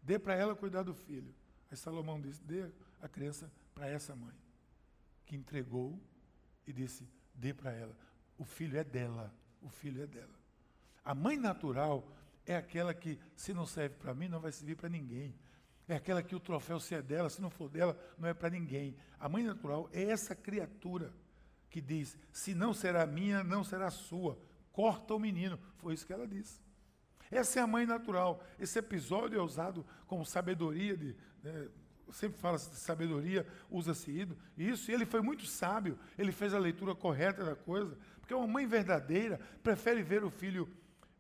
dê 0.03 0.19
para 0.19 0.35
ela 0.35 0.55
cuidar 0.55 0.83
do 0.83 0.95
filho. 0.95 1.35
Aí 1.71 1.77
Salomão 1.77 2.21
disse: 2.21 2.43
dê 2.43 2.71
a 3.01 3.09
criança 3.09 3.51
para 3.75 3.89
essa 3.89 4.15
mãe, 4.15 4.35
que 5.25 5.35
entregou 5.35 5.99
e 6.67 6.73
disse: 6.73 7.09
dê 7.35 7.55
para 7.55 7.73
ela. 7.73 7.97
O 8.39 8.45
filho 8.45 8.79
é 8.79 8.85
dela, 8.85 9.35
o 9.63 9.71
filho 9.71 10.03
é 10.03 10.07
dela. 10.07 10.43
A 11.05 11.15
mãe 11.15 11.37
natural 11.37 12.07
é 12.47 12.57
aquela 12.57 12.93
que, 12.93 13.19
se 13.35 13.53
não 13.55 13.67
serve 13.67 13.97
para 13.97 14.15
mim, 14.15 14.29
não 14.29 14.41
vai 14.41 14.53
servir 14.53 14.77
para 14.77 14.89
ninguém. 14.89 15.35
É 15.89 15.97
aquela 15.97 16.23
que 16.23 16.35
o 16.35 16.41
troféu, 16.41 16.79
se 16.79 16.95
é 16.95 17.03
dela, 17.03 17.29
se 17.29 17.43
não 17.43 17.51
for 17.51 17.69
dela, 17.69 17.99
não 18.19 18.29
é 18.29 18.35
para 18.35 18.51
ninguém. 18.51 18.97
A 19.19 19.29
mãe 19.29 19.43
natural 19.43 19.89
é 19.93 20.03
essa 20.05 20.35
criatura 20.35 21.13
que 21.69 21.81
diz: 21.81 22.17
se 22.31 22.55
não 22.55 22.73
será 22.73 23.07
minha, 23.07 23.43
não 23.43 23.65
será 23.65 23.91
sua. 23.91 24.39
Corta 24.73 25.15
o 25.15 25.19
menino. 25.19 25.59
Foi 25.79 25.95
isso 25.95 26.07
que 26.07 26.13
ela 26.13 26.27
disse. 26.27 26.61
Essa 27.31 27.61
é 27.61 27.63
a 27.63 27.67
mãe 27.67 27.87
natural. 27.87 28.43
Esse 28.59 28.79
episódio 28.79 29.39
é 29.39 29.43
usado 29.43 29.85
como 30.07 30.25
sabedoria 30.25 30.97
de. 30.97 31.17
Né, 31.43 31.69
sempre 32.13 32.39
fala 32.39 32.59
de 32.59 32.65
sabedoria, 32.77 33.47
usa-se 33.71 34.29
isso, 34.57 34.91
e 34.91 34.95
ele 34.95 35.07
foi 35.07 35.23
muito 35.23 35.47
sábio, 35.47 35.99
ele 36.19 36.31
fez 36.31 36.53
a 36.53 36.59
leitura 36.59 36.95
correta 36.95 37.43
da 37.43 37.57
coisa, 37.57 37.97
porque 38.21 38.35
uma 38.35 38.47
mãe 38.47 38.67
verdadeira 38.67 39.41
prefere 39.63 40.03
ver 40.03 40.23
o 40.23 40.31
filho 40.31 40.69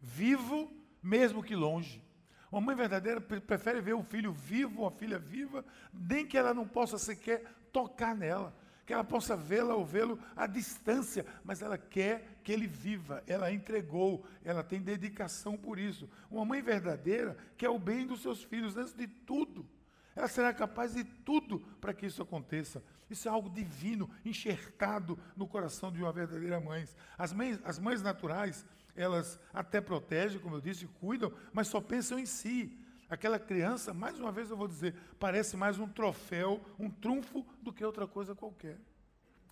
vivo, 0.00 0.71
mesmo 1.02 1.42
que 1.42 1.54
longe. 1.54 2.04
Uma 2.52 2.61
mãe 2.61 2.76
verdadeira 2.76 3.18
prefere 3.18 3.80
ver 3.80 3.94
o 3.94 4.02
filho 4.02 4.30
vivo, 4.30 4.87
a 4.87 4.90
filha 4.90 5.18
viva, 5.18 5.64
nem 5.90 6.26
que 6.26 6.37
ela 6.37 6.52
não 6.52 6.68
possa 6.68 6.99
sequer 6.99 7.42
tocar 7.73 8.14
nela, 8.14 8.54
que 8.85 8.92
ela 8.92 9.02
possa 9.02 9.35
vê-la 9.35 9.75
ou 9.75 9.87
vê-lo 9.87 10.18
à 10.37 10.47
distância, 10.47 11.25
mas 11.42 11.62
ela 11.62 11.78
quer 11.78 12.40
que 12.44 12.52
ele 12.52 12.66
viva, 12.66 13.23
ela 13.26 13.50
entregou, 13.50 14.26
ela 14.44 14.62
tem 14.62 14.82
dedicação 14.82 15.56
por 15.56 15.78
isso. 15.78 16.06
Uma 16.30 16.44
mãe 16.44 16.61
verdadeira 16.61 17.38
quer 17.56 17.71
o 17.71 17.78
bem 17.78 18.06
dos 18.06 18.21
seus 18.21 18.44
filhos 18.44 18.76
antes 18.76 18.92
de 18.92 19.06
tudo. 19.06 19.66
Ela 20.14 20.28
será 20.28 20.52
capaz 20.52 20.92
de 20.92 21.04
tudo 21.04 21.61
para 21.80 21.94
que 21.94 22.04
isso 22.04 22.21
aconteça. 22.21 22.85
Isso 23.09 23.28
é 23.28 23.30
algo 23.30 23.49
divino, 23.49 24.11
enxertado 24.26 25.18
no 25.35 25.49
coração 25.49 25.90
de 25.90 26.02
uma 26.02 26.12
verdadeira 26.12 26.61
mãe. 26.61 26.87
As 27.16 27.32
mães, 27.32 27.59
as 27.64 27.78
mães 27.78 28.02
naturais, 28.02 28.66
elas 28.94 29.38
até 29.52 29.80
protegem, 29.80 30.40
como 30.40 30.56
eu 30.56 30.61
disse, 30.61 30.87
cuidam, 30.87 31.32
mas 31.52 31.68
só 31.68 31.80
pensam 31.80 32.18
em 32.18 32.26
si. 32.26 32.78
Aquela 33.08 33.38
criança, 33.38 33.92
mais 33.92 34.18
uma 34.18 34.32
vez 34.32 34.50
eu 34.50 34.56
vou 34.56 34.68
dizer, 34.68 34.94
parece 35.18 35.56
mais 35.56 35.78
um 35.78 35.87
troféu, 35.87 36.61
um 36.78 36.88
trunfo 36.88 37.46
do 37.61 37.72
que 37.72 37.84
outra 37.84 38.06
coisa 38.06 38.34
qualquer. 38.34 38.78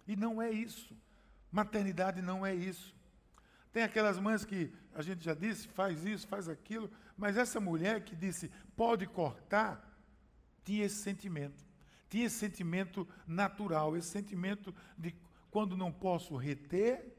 E 0.06 0.16
não 0.16 0.40
é 0.40 0.50
isso. 0.50 0.97
Maternidade 1.52 2.23
não 2.23 2.44
é 2.44 2.54
isso. 2.54 2.94
Tem 3.73 3.82
aquelas 3.82 4.18
mães 4.18 4.44
que 4.44 4.73
a 4.94 5.02
gente 5.02 5.23
já 5.25 5.35
disse, 5.35 5.68
faz 5.68 6.04
isso, 6.04 6.26
faz 6.26 6.49
aquilo, 6.49 6.90
mas 7.16 7.37
essa 7.37 7.61
mulher 7.61 8.02
que 8.02 8.16
disse, 8.16 8.50
pode 8.75 9.06
cortar, 9.06 9.87
tinha 10.64 10.85
esse 10.85 10.97
sentimento. 10.97 11.64
Tinha 12.09 12.26
esse 12.26 12.37
sentimento 12.37 13.06
natural, 13.26 13.97
esse 13.97 14.09
sentimento 14.09 14.75
de 14.99 15.14
quando 15.50 15.76
não 15.76 15.92
posso 15.92 16.37
reter, 16.37 17.16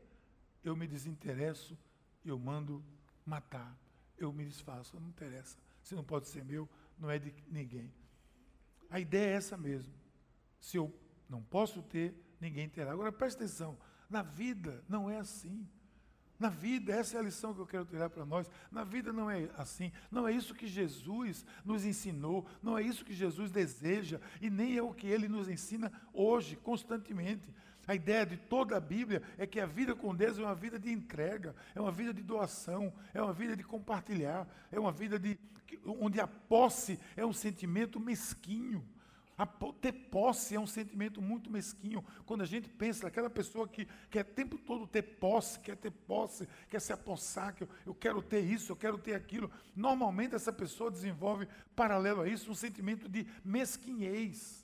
eu 0.63 0.75
me 0.75 0.87
desinteresso 0.87 1.77
eu 2.23 2.37
mando 2.37 2.83
matar. 3.25 3.77
Eu 4.17 4.31
me 4.31 4.45
desfaço, 4.45 4.99
não 4.99 5.09
interessa. 5.09 5.57
Se 5.81 5.95
não 5.95 6.03
pode 6.03 6.27
ser 6.27 6.43
meu, 6.43 6.69
não 6.97 7.09
é 7.09 7.17
de 7.17 7.33
ninguém. 7.47 7.91
A 8.89 8.99
ideia 8.99 9.31
é 9.31 9.33
essa 9.33 9.57
mesmo. 9.57 9.93
Se 10.59 10.77
eu 10.77 10.93
não 11.27 11.41
posso 11.41 11.81
ter, 11.81 12.13
ninguém 12.39 12.69
terá. 12.69 12.91
Agora 12.91 13.11
preste 13.11 13.37
atenção, 13.37 13.77
na 14.09 14.21
vida 14.21 14.83
não 14.87 15.09
é 15.09 15.17
assim. 15.17 15.67
Na 16.41 16.49
vida, 16.49 16.91
essa 16.91 17.17
é 17.17 17.19
a 17.19 17.23
lição 17.23 17.53
que 17.53 17.59
eu 17.59 17.67
quero 17.67 17.85
tirar 17.85 18.09
para 18.09 18.25
nós. 18.25 18.49
Na 18.71 18.83
vida 18.83 19.13
não 19.13 19.29
é 19.29 19.47
assim. 19.57 19.91
Não 20.09 20.27
é 20.27 20.33
isso 20.33 20.55
que 20.55 20.65
Jesus 20.65 21.45
nos 21.63 21.85
ensinou. 21.85 22.47
Não 22.63 22.75
é 22.75 22.81
isso 22.81 23.05
que 23.05 23.13
Jesus 23.13 23.51
deseja. 23.51 24.19
E 24.41 24.49
nem 24.49 24.75
é 24.75 24.81
o 24.81 24.91
que 24.91 25.05
ele 25.05 25.27
nos 25.27 25.47
ensina 25.47 25.91
hoje, 26.11 26.55
constantemente. 26.55 27.53
A 27.88 27.95
ideia 27.95 28.25
de 28.25 28.38
toda 28.38 28.77
a 28.77 28.79
Bíblia 28.79 29.21
é 29.38 29.47
que 29.47 29.59
a 29.59 29.65
vida 29.65 29.95
com 29.95 30.15
Deus 30.15 30.38
é 30.38 30.41
uma 30.41 30.55
vida 30.55 30.77
de 30.77 30.91
entrega, 30.91 31.55
é 31.73 31.81
uma 31.81 31.91
vida 31.91 32.13
de 32.13 32.21
doação, 32.21 32.93
é 33.13 33.21
uma 33.21 33.33
vida 33.33 33.55
de 33.55 33.63
compartilhar, 33.63 34.47
é 34.71 34.79
uma 34.79 34.91
vida 34.91 35.17
de 35.17 35.38
onde 35.85 36.19
a 36.19 36.27
posse 36.27 37.00
é 37.15 37.25
um 37.25 37.33
sentimento 37.33 38.00
mesquinho. 38.00 38.85
A, 39.38 39.45
ter 39.45 39.91
posse 39.91 40.53
é 40.53 40.59
um 40.59 40.67
sentimento 40.67 41.19
muito 41.19 41.50
mesquinho. 41.50 42.05
Quando 42.27 42.41
a 42.41 42.45
gente 42.45 42.69
pensa 42.69 43.05
naquela 43.05 43.29
pessoa 43.29 43.67
que 43.67 43.88
quer 44.11 44.23
tempo 44.23 44.55
todo 44.55 44.85
ter 44.85 45.01
posse, 45.01 45.59
quer 45.59 45.75
ter 45.75 45.89
posse, 45.89 46.47
quer 46.69 46.79
se 46.79 46.93
apossar, 46.93 47.55
que 47.55 47.63
eu, 47.63 47.69
eu 47.88 47.95
quero 47.95 48.21
ter 48.21 48.41
isso, 48.41 48.71
eu 48.71 48.75
quero 48.75 49.00
ter 49.00 49.15
aquilo. 49.15 49.50
Normalmente 49.75 50.35
essa 50.35 50.53
pessoa 50.53 50.91
desenvolve, 50.91 51.47
paralelo 51.75 52.21
a 52.21 52.27
isso, 52.27 52.51
um 52.51 52.55
sentimento 52.55 53.09
de 53.09 53.25
mesquinhez. 53.43 54.63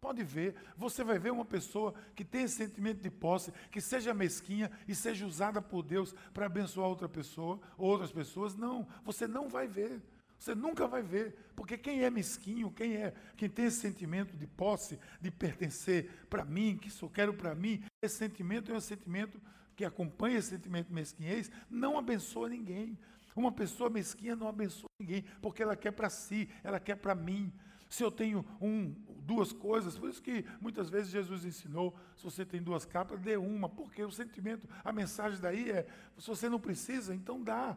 Pode 0.00 0.24
ver, 0.24 0.54
você 0.76 1.04
vai 1.04 1.18
ver 1.18 1.30
uma 1.30 1.44
pessoa 1.44 1.94
que 2.16 2.24
tem 2.24 2.44
esse 2.44 2.56
sentimento 2.56 3.02
de 3.02 3.10
posse, 3.10 3.52
que 3.70 3.82
seja 3.82 4.14
mesquinha 4.14 4.70
e 4.88 4.94
seja 4.94 5.26
usada 5.26 5.60
por 5.60 5.82
Deus 5.82 6.14
para 6.32 6.46
abençoar 6.46 6.88
outra 6.88 7.08
pessoa, 7.08 7.60
outras 7.76 8.10
pessoas. 8.10 8.56
Não, 8.56 8.88
você 9.04 9.26
não 9.26 9.48
vai 9.48 9.68
ver. 9.68 10.00
Você 10.38 10.54
nunca 10.54 10.88
vai 10.88 11.02
ver, 11.02 11.36
porque 11.54 11.76
quem 11.76 12.02
é 12.02 12.08
mesquinho, 12.08 12.70
quem 12.70 12.96
é, 12.96 13.12
quem 13.36 13.46
tem 13.46 13.66
esse 13.66 13.78
sentimento 13.78 14.34
de 14.38 14.46
posse, 14.46 14.98
de 15.20 15.30
pertencer 15.30 16.10
para 16.30 16.46
mim, 16.46 16.78
que 16.78 16.90
só 16.90 17.06
quero 17.08 17.34
para 17.34 17.54
mim, 17.54 17.84
esse 18.00 18.16
sentimento 18.16 18.72
é 18.72 18.74
um 18.74 18.80
sentimento 18.80 19.38
que 19.76 19.84
acompanha 19.84 20.38
esse 20.38 20.48
sentimento 20.48 20.86
de 20.86 20.94
mesquinhez, 20.94 21.50
não 21.68 21.98
abençoa 21.98 22.48
ninguém. 22.48 22.98
Uma 23.36 23.52
pessoa 23.52 23.90
mesquinha 23.90 24.34
não 24.34 24.48
abençoa 24.48 24.88
ninguém, 24.98 25.26
porque 25.42 25.62
ela 25.62 25.76
quer 25.76 25.90
para 25.90 26.08
si, 26.08 26.48
ela 26.64 26.80
quer 26.80 26.96
para 26.96 27.14
mim. 27.14 27.52
Se 27.90 28.04
eu 28.04 28.10
tenho 28.10 28.46
um, 28.60 28.94
duas 29.20 29.52
coisas, 29.52 29.98
por 29.98 30.08
isso 30.08 30.22
que 30.22 30.44
muitas 30.60 30.88
vezes 30.88 31.10
Jesus 31.10 31.44
ensinou, 31.44 31.92
se 32.16 32.22
você 32.22 32.46
tem 32.46 32.62
duas 32.62 32.84
capas, 32.84 33.20
dê 33.20 33.36
uma, 33.36 33.68
porque 33.68 34.02
o 34.04 34.12
sentimento, 34.12 34.66
a 34.84 34.92
mensagem 34.92 35.40
daí 35.40 35.72
é, 35.72 35.88
se 36.16 36.28
você 36.28 36.48
não 36.48 36.60
precisa, 36.60 37.12
então 37.12 37.42
dá. 37.42 37.76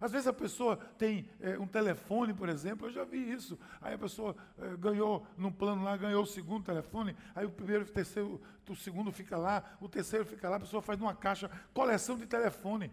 Às 0.00 0.10
vezes 0.10 0.26
a 0.26 0.32
pessoa 0.32 0.76
tem 0.76 1.30
é, 1.40 1.56
um 1.58 1.66
telefone, 1.66 2.34
por 2.34 2.48
exemplo, 2.48 2.88
eu 2.88 2.92
já 2.92 3.04
vi 3.04 3.18
isso. 3.32 3.56
Aí 3.80 3.94
a 3.94 3.98
pessoa 3.98 4.36
é, 4.58 4.76
ganhou, 4.76 5.24
num 5.38 5.52
plano 5.52 5.84
lá, 5.84 5.96
ganhou 5.96 6.24
o 6.24 6.26
segundo 6.26 6.64
telefone, 6.64 7.16
aí 7.32 7.46
o 7.46 7.50
primeiro, 7.50 7.84
o 7.84 7.88
terceiro, 7.88 8.42
o 8.68 8.74
segundo 8.74 9.12
fica 9.12 9.38
lá, 9.38 9.76
o 9.80 9.88
terceiro 9.88 10.26
fica 10.26 10.48
lá, 10.48 10.56
a 10.56 10.60
pessoa 10.60 10.82
faz 10.82 10.98
numa 10.98 11.14
caixa 11.14 11.48
coleção 11.72 12.18
de 12.18 12.26
telefone. 12.26 12.90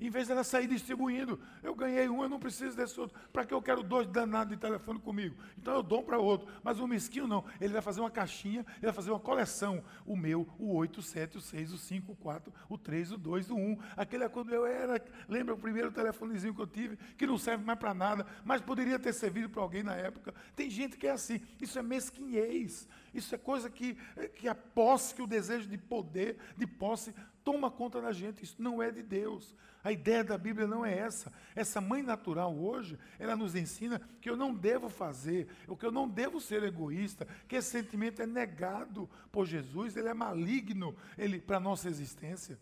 Em 0.00 0.10
vez 0.10 0.26
dela 0.26 0.42
sair 0.42 0.66
distribuindo, 0.66 1.38
eu 1.62 1.72
ganhei 1.72 2.08
um, 2.08 2.20
eu 2.20 2.28
não 2.28 2.38
preciso 2.40 2.76
desse 2.76 2.98
outro. 2.98 3.16
Para 3.32 3.44
que 3.44 3.54
eu 3.54 3.62
quero 3.62 3.80
dois 3.80 4.08
danados 4.08 4.52
de 4.52 4.60
telefone 4.60 4.98
comigo? 4.98 5.36
Então 5.56 5.72
eu 5.72 5.84
dou 5.84 6.02
para 6.02 6.18
outro. 6.18 6.48
Mas 6.64 6.80
o 6.80 6.86
mesquinho 6.86 7.28
não. 7.28 7.44
Ele 7.60 7.72
vai 7.72 7.80
fazer 7.80 8.00
uma 8.00 8.10
caixinha, 8.10 8.66
ele 8.76 8.86
vai 8.86 8.92
fazer 8.92 9.10
uma 9.12 9.20
coleção. 9.20 9.84
O 10.04 10.16
meu, 10.16 10.48
o 10.58 10.74
8, 10.74 10.98
o 10.98 11.02
7, 11.02 11.38
o 11.38 11.40
6, 11.40 11.72
o 11.72 11.78
5, 11.78 12.12
o 12.12 12.16
4, 12.16 12.52
o 12.68 12.76
3, 12.76 13.12
o 13.12 13.16
2, 13.16 13.50
o 13.50 13.56
1. 13.56 13.78
Aquele 13.96 14.24
é 14.24 14.28
quando 14.28 14.52
eu 14.52 14.66
era. 14.66 15.00
Lembra 15.28 15.54
o 15.54 15.58
primeiro 15.58 15.92
telefonezinho 15.92 16.54
que 16.54 16.60
eu 16.60 16.66
tive, 16.66 16.96
que 17.16 17.24
não 17.24 17.38
serve 17.38 17.64
mais 17.64 17.78
para 17.78 17.94
nada, 17.94 18.26
mas 18.44 18.60
poderia 18.60 18.98
ter 18.98 19.12
servido 19.12 19.48
para 19.48 19.62
alguém 19.62 19.84
na 19.84 19.94
época. 19.94 20.34
Tem 20.56 20.68
gente 20.68 20.96
que 20.96 21.06
é 21.06 21.12
assim. 21.12 21.40
Isso 21.60 21.78
é 21.78 21.82
mesquinhez. 21.82 22.88
Isso 23.14 23.32
é 23.32 23.38
coisa 23.38 23.70
que, 23.70 23.96
que 24.34 24.48
a 24.48 24.56
posse, 24.56 25.14
que 25.14 25.22
o 25.22 25.26
desejo 25.26 25.68
de 25.68 25.78
poder, 25.78 26.36
de 26.56 26.66
posse, 26.66 27.14
toma 27.44 27.70
conta 27.70 28.00
da 28.00 28.10
gente. 28.10 28.42
Isso 28.42 28.56
não 28.58 28.82
é 28.82 28.90
de 28.90 29.02
Deus. 29.02 29.54
A 29.84 29.92
ideia 29.92 30.24
da 30.24 30.38
Bíblia 30.38 30.66
não 30.66 30.84
é 30.84 30.96
essa. 30.96 31.30
Essa 31.54 31.80
mãe 31.80 32.02
natural 32.02 32.56
hoje, 32.56 32.98
ela 33.18 33.36
nos 33.36 33.54
ensina 33.54 34.00
que 34.20 34.30
eu 34.30 34.36
não 34.36 34.54
devo 34.54 34.88
fazer, 34.88 35.46
o 35.68 35.76
que 35.76 35.84
eu 35.84 35.92
não 35.92 36.08
devo 36.08 36.40
ser 36.40 36.62
egoísta, 36.62 37.28
que 37.46 37.54
esse 37.54 37.70
sentimento 37.70 38.22
é 38.22 38.26
negado 38.26 39.08
por 39.30 39.44
Jesus, 39.44 39.94
ele 39.96 40.08
é 40.08 40.14
maligno 40.14 40.96
ele, 41.18 41.38
para 41.38 41.58
a 41.58 41.60
nossa 41.60 41.88
existência. 41.88 42.58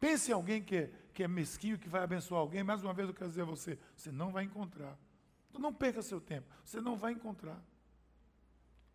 Pense 0.00 0.30
em 0.30 0.34
alguém 0.34 0.62
que 0.62 0.74
é, 0.74 0.90
que 1.12 1.22
é 1.22 1.28
mesquinho, 1.28 1.78
que 1.78 1.88
vai 1.88 2.02
abençoar 2.02 2.40
alguém. 2.40 2.64
Mais 2.64 2.82
uma 2.82 2.94
vez 2.94 3.08
eu 3.08 3.14
quero 3.14 3.28
dizer 3.28 3.42
a 3.42 3.44
você: 3.44 3.78
você 3.94 4.10
não 4.10 4.32
vai 4.32 4.44
encontrar. 4.44 4.98
Então 5.50 5.60
não 5.60 5.72
perca 5.72 6.00
seu 6.00 6.20
tempo, 6.20 6.48
você 6.64 6.80
não 6.80 6.96
vai 6.96 7.12
encontrar. 7.12 7.62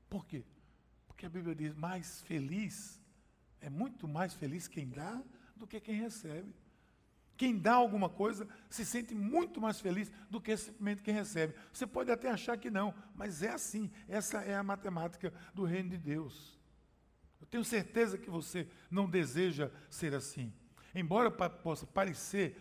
Por 0.10 0.26
quê? 0.26 0.44
Porque 1.08 1.26
a 1.26 1.30
Bíblia 1.30 1.54
diz: 1.54 1.76
mais 1.76 2.22
feliz, 2.24 2.97
é 3.62 3.70
muito 3.70 4.08
mais 4.08 4.34
feliz 4.34 4.68
quem 4.68 4.90
dá 4.90 5.22
do 5.56 5.68
que 5.68 5.80
quem 5.80 5.96
recebe. 5.96 6.54
Quem 7.38 7.56
dá 7.56 7.74
alguma 7.74 8.10
coisa 8.10 8.48
se 8.68 8.84
sente 8.84 9.14
muito 9.14 9.62
mais 9.62 9.80
feliz 9.80 10.12
do 10.30 10.42
que 10.42 10.58
simplesmente 10.58 11.04
quem 11.04 11.14
recebe. 11.14 11.54
Você 11.72 11.86
pode 11.86 12.12
até 12.12 12.30
achar 12.30 12.58
que 12.58 12.72
não, 12.72 12.94
mas 13.14 13.44
é 13.44 13.50
assim. 13.50 13.92
Essa 14.08 14.40
é 14.42 14.56
a 14.56 14.64
matemática 14.64 15.32
do 15.54 15.64
reino 15.64 15.92
de 15.92 15.98
Deus. 15.98 16.58
Eu 17.40 17.46
tenho 17.46 17.64
certeza 17.64 18.18
que 18.18 18.30
você 18.30 18.68
não 18.90 19.08
deseja 19.08 19.72
ser 19.88 20.16
assim. 20.16 20.52
Embora 20.96 21.30
possa 21.30 21.86
parecer 21.86 22.60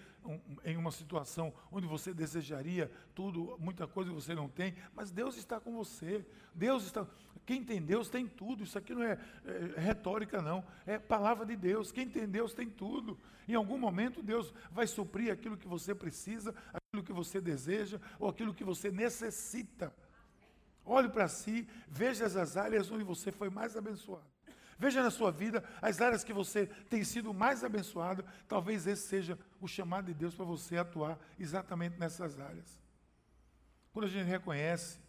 em 0.65 0.77
uma 0.77 0.91
situação 0.91 1.53
onde 1.71 1.87
você 1.87 2.13
desejaria 2.13 2.91
tudo, 3.15 3.57
muita 3.59 3.87
coisa 3.87 4.13
você 4.13 4.35
não 4.35 4.49
tem, 4.49 4.75
mas 4.95 5.11
Deus 5.11 5.37
está 5.37 5.61
com 5.61 5.73
você. 5.73 6.27
Deus 6.55 6.85
está. 6.85 7.07
Quem 7.45 7.63
tem 7.63 7.81
Deus 7.81 8.09
tem 8.09 8.27
tudo. 8.27 8.65
Isso 8.65 8.77
aqui 8.77 8.95
não 8.95 9.03
é, 9.03 9.19
é 9.45 9.81
retórica, 9.81 10.43
não. 10.43 10.65
É 10.85 10.99
palavra 10.99 11.47
de 11.47 11.57
Deus. 11.57 11.93
Quem 11.93 12.09
tem 12.09 12.27
Deus 12.27 12.53
tem 12.53 12.69
tudo. 12.69 13.19
Em 13.49 13.55
algum 13.55 13.79
momento 13.79 14.23
Deus 14.23 14.53
vai 14.71 14.87
suprir 14.87 15.33
aquilo 15.33 15.57
que 15.57 15.69
você 15.69 15.95
precisa, 15.95 16.55
aquilo 16.73 17.05
que 17.05 17.13
você 17.13 17.41
deseja 17.41 18.01
ou 18.19 18.29
aquilo 18.29 18.55
que 18.55 18.65
você 18.65 18.91
necessita. 18.91 19.95
Olhe 20.85 21.09
para 21.09 21.29
si, 21.29 21.69
veja 21.89 22.27
as 22.27 22.57
áreas 22.57 22.91
onde 22.91 23.05
você 23.05 23.33
foi 23.33 23.51
mais 23.51 23.77
abençoado. 23.77 24.36
Veja 24.79 25.03
na 25.03 25.11
sua 25.11 25.31
vida 25.31 25.65
as 25.81 26.01
áreas 26.01 26.23
que 26.23 26.33
você 26.33 26.67
tem 26.67 27.03
sido 27.03 27.33
mais 27.33 27.65
abençoado. 27.65 28.25
Talvez 28.47 28.87
esse 28.87 29.09
seja 29.09 29.39
o 29.61 29.67
chamado 29.67 30.07
de 30.07 30.15
Deus 30.15 30.35
para 30.35 30.45
você 30.45 30.77
atuar 30.77 31.19
exatamente 31.39 31.99
nessas 31.99 32.39
áreas. 32.39 32.79
Quando 33.93 34.05
a 34.05 34.09
gente 34.09 34.27
reconhece 34.27 35.01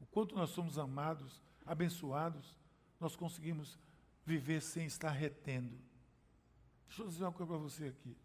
o 0.00 0.06
quanto 0.06 0.34
nós 0.34 0.50
somos 0.50 0.78
amados, 0.78 1.42
abençoados, 1.66 2.56
nós 2.98 3.14
conseguimos 3.14 3.78
viver 4.24 4.62
sem 4.62 4.86
estar 4.86 5.10
retendo. 5.10 5.78
Deixa 6.88 7.02
eu 7.02 7.08
dizer 7.08 7.24
uma 7.24 7.32
coisa 7.32 7.52
para 7.52 7.60
você 7.60 7.86
aqui. 7.88 8.16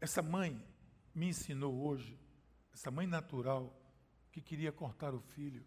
Essa 0.00 0.20
mãe 0.20 0.62
me 1.14 1.28
ensinou 1.28 1.86
hoje, 1.86 2.18
essa 2.72 2.90
mãe 2.90 3.06
natural 3.06 3.74
que 4.30 4.40
queria 4.40 4.72
cortar 4.72 5.14
o 5.14 5.20
filho, 5.20 5.64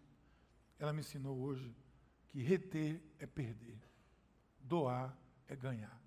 ela 0.78 0.92
me 0.92 1.00
ensinou 1.00 1.38
hoje 1.38 1.74
que 2.28 2.42
reter 2.42 3.00
é 3.18 3.26
perder, 3.26 3.78
doar 4.60 5.16
é 5.46 5.54
ganhar. 5.54 6.02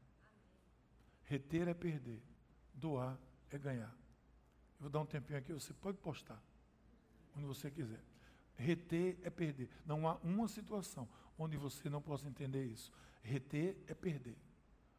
Reter 1.23 1.67
é 1.67 1.73
perder, 1.73 2.21
doar 2.73 3.17
é 3.49 3.57
ganhar. 3.57 3.95
Eu 4.75 4.81
vou 4.81 4.89
dar 4.89 4.99
um 4.99 5.05
tempinho 5.05 5.39
aqui, 5.39 5.53
você 5.53 5.73
pode 5.73 5.97
postar, 5.97 6.41
onde 7.35 7.45
você 7.45 7.71
quiser. 7.71 8.03
Reter 8.55 9.17
é 9.23 9.29
perder. 9.29 9.69
Não 9.85 10.07
há 10.07 10.15
uma 10.15 10.47
situação 10.47 11.07
onde 11.37 11.57
você 11.57 11.89
não 11.89 12.01
possa 12.01 12.27
entender 12.27 12.65
isso. 12.65 12.91
Reter 13.21 13.77
é 13.87 13.93
perder, 13.93 14.37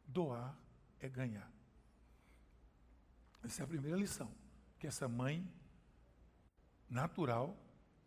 doar 0.05 0.57
é 0.99 1.09
ganhar. 1.09 1.51
Essa 3.43 3.61
é 3.61 3.65
a 3.65 3.67
primeira 3.67 3.97
lição 3.97 4.31
que 4.77 4.87
essa 4.87 5.07
mãe 5.07 5.47
natural 6.89 7.57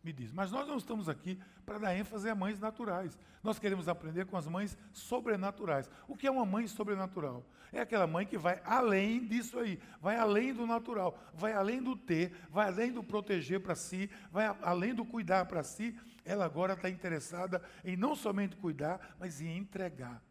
me 0.03 0.11
diz. 0.11 0.31
Mas 0.31 0.51
nós 0.51 0.67
não 0.67 0.77
estamos 0.77 1.07
aqui 1.07 1.39
para 1.65 1.77
dar 1.77 1.95
ênfase 1.95 2.29
a 2.29 2.35
mães 2.35 2.59
naturais. 2.59 3.17
Nós 3.41 3.57
queremos 3.57 3.87
aprender 3.87 4.25
com 4.25 4.35
as 4.35 4.47
mães 4.47 4.77
sobrenaturais. 4.91 5.89
O 6.07 6.15
que 6.15 6.27
é 6.27 6.31
uma 6.31 6.45
mãe 6.45 6.67
sobrenatural? 6.67 7.45
É 7.71 7.81
aquela 7.81 8.05
mãe 8.05 8.25
que 8.25 8.37
vai 8.37 8.61
além 8.65 9.25
disso 9.25 9.57
aí, 9.57 9.79
vai 9.99 10.17
além 10.17 10.53
do 10.53 10.67
natural, 10.67 11.19
vai 11.33 11.53
além 11.53 11.81
do 11.81 11.95
ter, 11.95 12.31
vai 12.49 12.67
além 12.67 12.91
do 12.91 13.03
proteger 13.03 13.61
para 13.61 13.73
si, 13.73 14.09
vai 14.31 14.45
além 14.61 14.93
do 14.93 15.03
cuidar 15.03 15.45
para 15.45 15.63
si. 15.63 15.97
Ela 16.23 16.45
agora 16.45 16.73
está 16.73 16.89
interessada 16.89 17.61
em 17.83 17.97
não 17.97 18.15
somente 18.15 18.55
cuidar, 18.55 19.15
mas 19.19 19.41
em 19.41 19.57
entregar. 19.57 20.21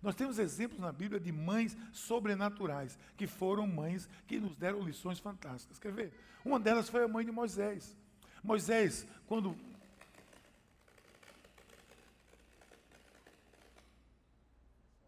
Nós 0.00 0.14
temos 0.14 0.38
exemplos 0.38 0.80
na 0.80 0.92
Bíblia 0.92 1.20
de 1.20 1.30
mães 1.30 1.76
sobrenaturais, 1.92 2.98
que 3.16 3.26
foram 3.26 3.66
mães 3.66 4.08
que 4.26 4.38
nos 4.38 4.56
deram 4.56 4.80
lições 4.80 5.18
fantásticas. 5.18 5.78
Quer 5.78 5.92
ver? 5.92 6.12
Uma 6.44 6.58
delas 6.58 6.88
foi 6.88 7.04
a 7.04 7.08
mãe 7.08 7.24
de 7.24 7.30
Moisés. 7.30 7.96
Moisés, 8.42 9.06
quando 9.26 9.56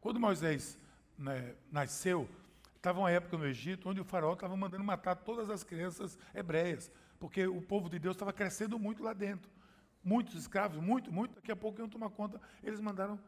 quando 0.00 0.21
Moisés 0.21 0.79
né, 1.19 1.55
nasceu, 1.71 2.29
estava 2.76 3.00
uma 3.00 3.11
época 3.11 3.37
no 3.37 3.47
Egito 3.47 3.88
onde 3.88 4.00
o 4.00 4.05
faraó 4.05 4.35
estava 4.35 4.57
mandando 4.57 4.85
matar 4.85 5.17
todas 5.17 5.50
as 5.50 5.64
crianças 5.64 6.17
hebreias, 6.33 6.91
porque 7.19 7.47
o 7.47 7.61
povo 7.61 7.88
de 7.88 7.99
Deus 7.99 8.14
estava 8.14 8.33
crescendo 8.33 8.79
muito 8.79 9.03
lá 9.03 9.12
dentro. 9.12 9.50
Muitos 10.03 10.35
escravos, 10.35 10.79
muito, 10.83 11.11
muito, 11.11 11.37
daqui 11.37 11.50
a 11.50 11.57
pouco 11.57 11.81
iam 11.81 11.88
tomar 11.88 12.11
conta. 12.11 12.41
Eles 12.62 12.79
mandaram 12.79 13.19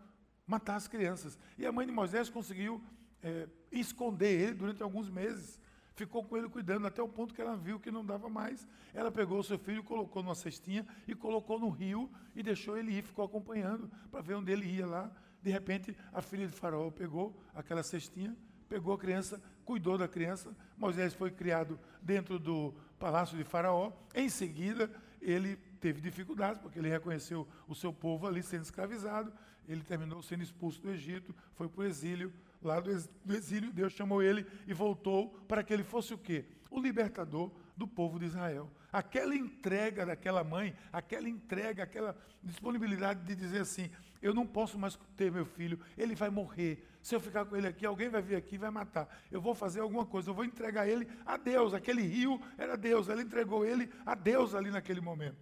matar 0.47 0.77
as 0.77 0.87
crianças. 0.87 1.39
E 1.57 1.65
a 1.65 1.73
mãe 1.73 1.87
de 1.87 1.93
Moisés 1.93 2.29
conseguiu 2.29 2.85
é, 3.23 3.49
esconder 3.73 4.41
ele 4.41 4.55
durante 4.55 4.83
alguns 4.83 5.09
meses 5.09 5.59
ficou 5.97 6.23
com 6.23 6.37
ele 6.37 6.49
cuidando 6.49 6.87
até 6.87 7.03
o 7.03 7.09
ponto 7.09 7.35
que 7.35 7.41
ela 7.41 7.57
viu 7.57 7.81
que 7.81 7.91
não 7.91 8.05
dava 8.05 8.29
mais. 8.29 8.69
Ela 8.95 9.11
pegou 9.11 9.41
o 9.41 9.43
seu 9.43 9.59
filho, 9.59 9.83
colocou 9.83 10.23
numa 10.23 10.35
cestinha 10.35 10.87
e 11.09 11.15
colocou 11.15 11.59
no 11.59 11.71
rio 11.71 12.09
e 12.35 12.43
deixou 12.43 12.77
ele 12.77 12.93
ir, 12.93 13.03
ficou 13.03 13.25
acompanhando 13.25 13.91
para 14.11 14.21
ver 14.21 14.35
onde 14.35 14.53
ele 14.53 14.67
ia 14.67 14.87
lá. 14.87 15.11
De 15.43 15.51
repente, 15.51 15.97
a 16.13 16.21
filha 16.21 16.47
de 16.47 16.53
Faraó 16.53 16.91
pegou 16.91 17.35
aquela 17.55 17.83
cestinha, 17.83 18.37
pegou 18.69 18.93
a 18.93 18.99
criança, 18.99 19.43
cuidou 19.65 19.97
da 19.97 20.07
criança. 20.07 20.55
Moisés 20.77 21.15
foi 21.15 21.31
criado 21.31 21.79
dentro 22.03 22.39
do 22.39 22.75
palácio 22.99 23.37
de 23.39 23.45
Faraó. 23.45 23.91
Em 24.15 24.29
seguida, 24.29 24.91
ele 25.21 25.57
teve 25.81 26.01
dificuldades, 26.01 26.61
porque 26.61 26.79
ele 26.79 26.91
reconheceu 26.91 27.49
o 27.67 27.75
seu 27.75 27.93
povo 27.93 28.27
ali 28.27 28.43
sendo 28.43 28.65
escravizado. 28.65 29.33
Ele 29.67 29.83
terminou 29.83 30.23
sendo 30.23 30.43
expulso 30.43 30.81
do 30.83 30.91
Egito, 30.91 31.35
foi 31.55 31.69
para 31.69 31.81
o 31.81 31.85
exílio 31.85 32.33
lá 32.67 32.81
do 32.81 33.35
exílio, 33.35 33.73
Deus 33.73 33.93
chamou 33.93 34.23
ele 34.23 34.47
e 34.67 34.75
voltou 34.75 35.31
para 35.49 35.63
que 35.63 35.73
ele 35.73 35.85
fosse 35.85 36.13
o 36.13 36.19
quê? 36.19 36.45
O 36.71 36.81
libertador 36.81 37.51
do 37.77 37.87
povo 37.87 38.19
de 38.19 38.27
Israel. 38.27 38.71
Aquela 38.93 39.35
entrega 39.35 40.05
daquela 40.05 40.43
mãe, 40.43 40.75
aquela 40.93 41.29
entrega, 41.29 41.83
aquela 41.83 42.17
disponibilidade 42.43 43.25
de 43.25 43.35
dizer 43.35 43.61
assim: 43.61 43.91
eu 44.21 44.35
não 44.35 44.47
posso 44.47 44.79
mais 44.79 44.99
ter 45.17 45.31
meu 45.31 45.45
filho, 45.45 45.79
ele 45.97 46.15
vai 46.15 46.31
morrer. 46.31 46.85
Se 47.03 47.15
eu 47.15 47.21
ficar 47.21 47.45
com 47.45 47.57
ele 47.57 47.69
aqui, 47.69 47.87
alguém 47.87 48.09
vai 48.09 48.21
vir 48.21 48.37
aqui 48.37 48.57
e 48.57 48.59
vai 48.59 48.71
matar. 48.71 49.09
Eu 49.31 49.41
vou 49.41 49.55
fazer 49.55 49.81
alguma 49.81 50.05
coisa, 50.05 50.31
eu 50.31 50.35
vou 50.35 50.45
entregar 50.45 50.89
ele 50.89 51.07
a 51.25 51.37
Deus. 51.37 51.73
Aquele 51.75 52.03
rio 52.03 52.41
era 52.59 52.77
Deus, 52.77 53.09
ela 53.09 53.23
entregou 53.23 53.65
ele 53.65 53.89
a 54.05 54.15
Deus 54.15 54.55
ali 54.55 54.71
naquele 54.71 55.01
momento. 55.01 55.37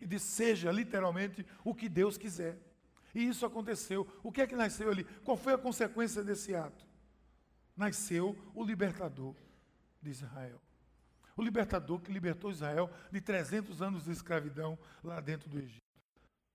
E 0.00 0.06
disse: 0.06 0.26
seja 0.26 0.70
literalmente 0.70 1.44
o 1.64 1.74
que 1.74 1.88
Deus 1.88 2.16
quiser. 2.16 2.58
E 3.14 3.26
isso 3.26 3.46
aconteceu. 3.46 4.06
O 4.22 4.32
que 4.32 4.42
é 4.42 4.46
que 4.46 4.56
nasceu 4.56 4.90
ali? 4.90 5.04
Qual 5.24 5.36
foi 5.36 5.54
a 5.54 5.58
consequência 5.58 6.24
desse 6.24 6.54
ato? 6.54 6.84
Nasceu 7.76 8.36
o 8.54 8.64
libertador 8.64 9.34
de 10.02 10.10
Israel. 10.10 10.60
O 11.36 11.42
libertador 11.42 12.00
que 12.00 12.12
libertou 12.12 12.50
Israel 12.50 12.90
de 13.10 13.20
300 13.20 13.82
anos 13.82 14.04
de 14.04 14.12
escravidão 14.12 14.78
lá 15.02 15.20
dentro 15.20 15.48
do 15.48 15.58
Egito. 15.58 15.82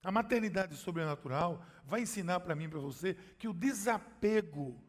A 0.04 0.12
maternidade 0.12 0.76
sobrenatural 0.76 1.66
vai 1.84 2.02
ensinar 2.02 2.40
para 2.40 2.56
mim 2.56 2.66
e 2.66 2.70
para 2.70 2.80
você 2.80 3.16
que 3.38 3.48
o 3.48 3.54
desapego 3.54 4.82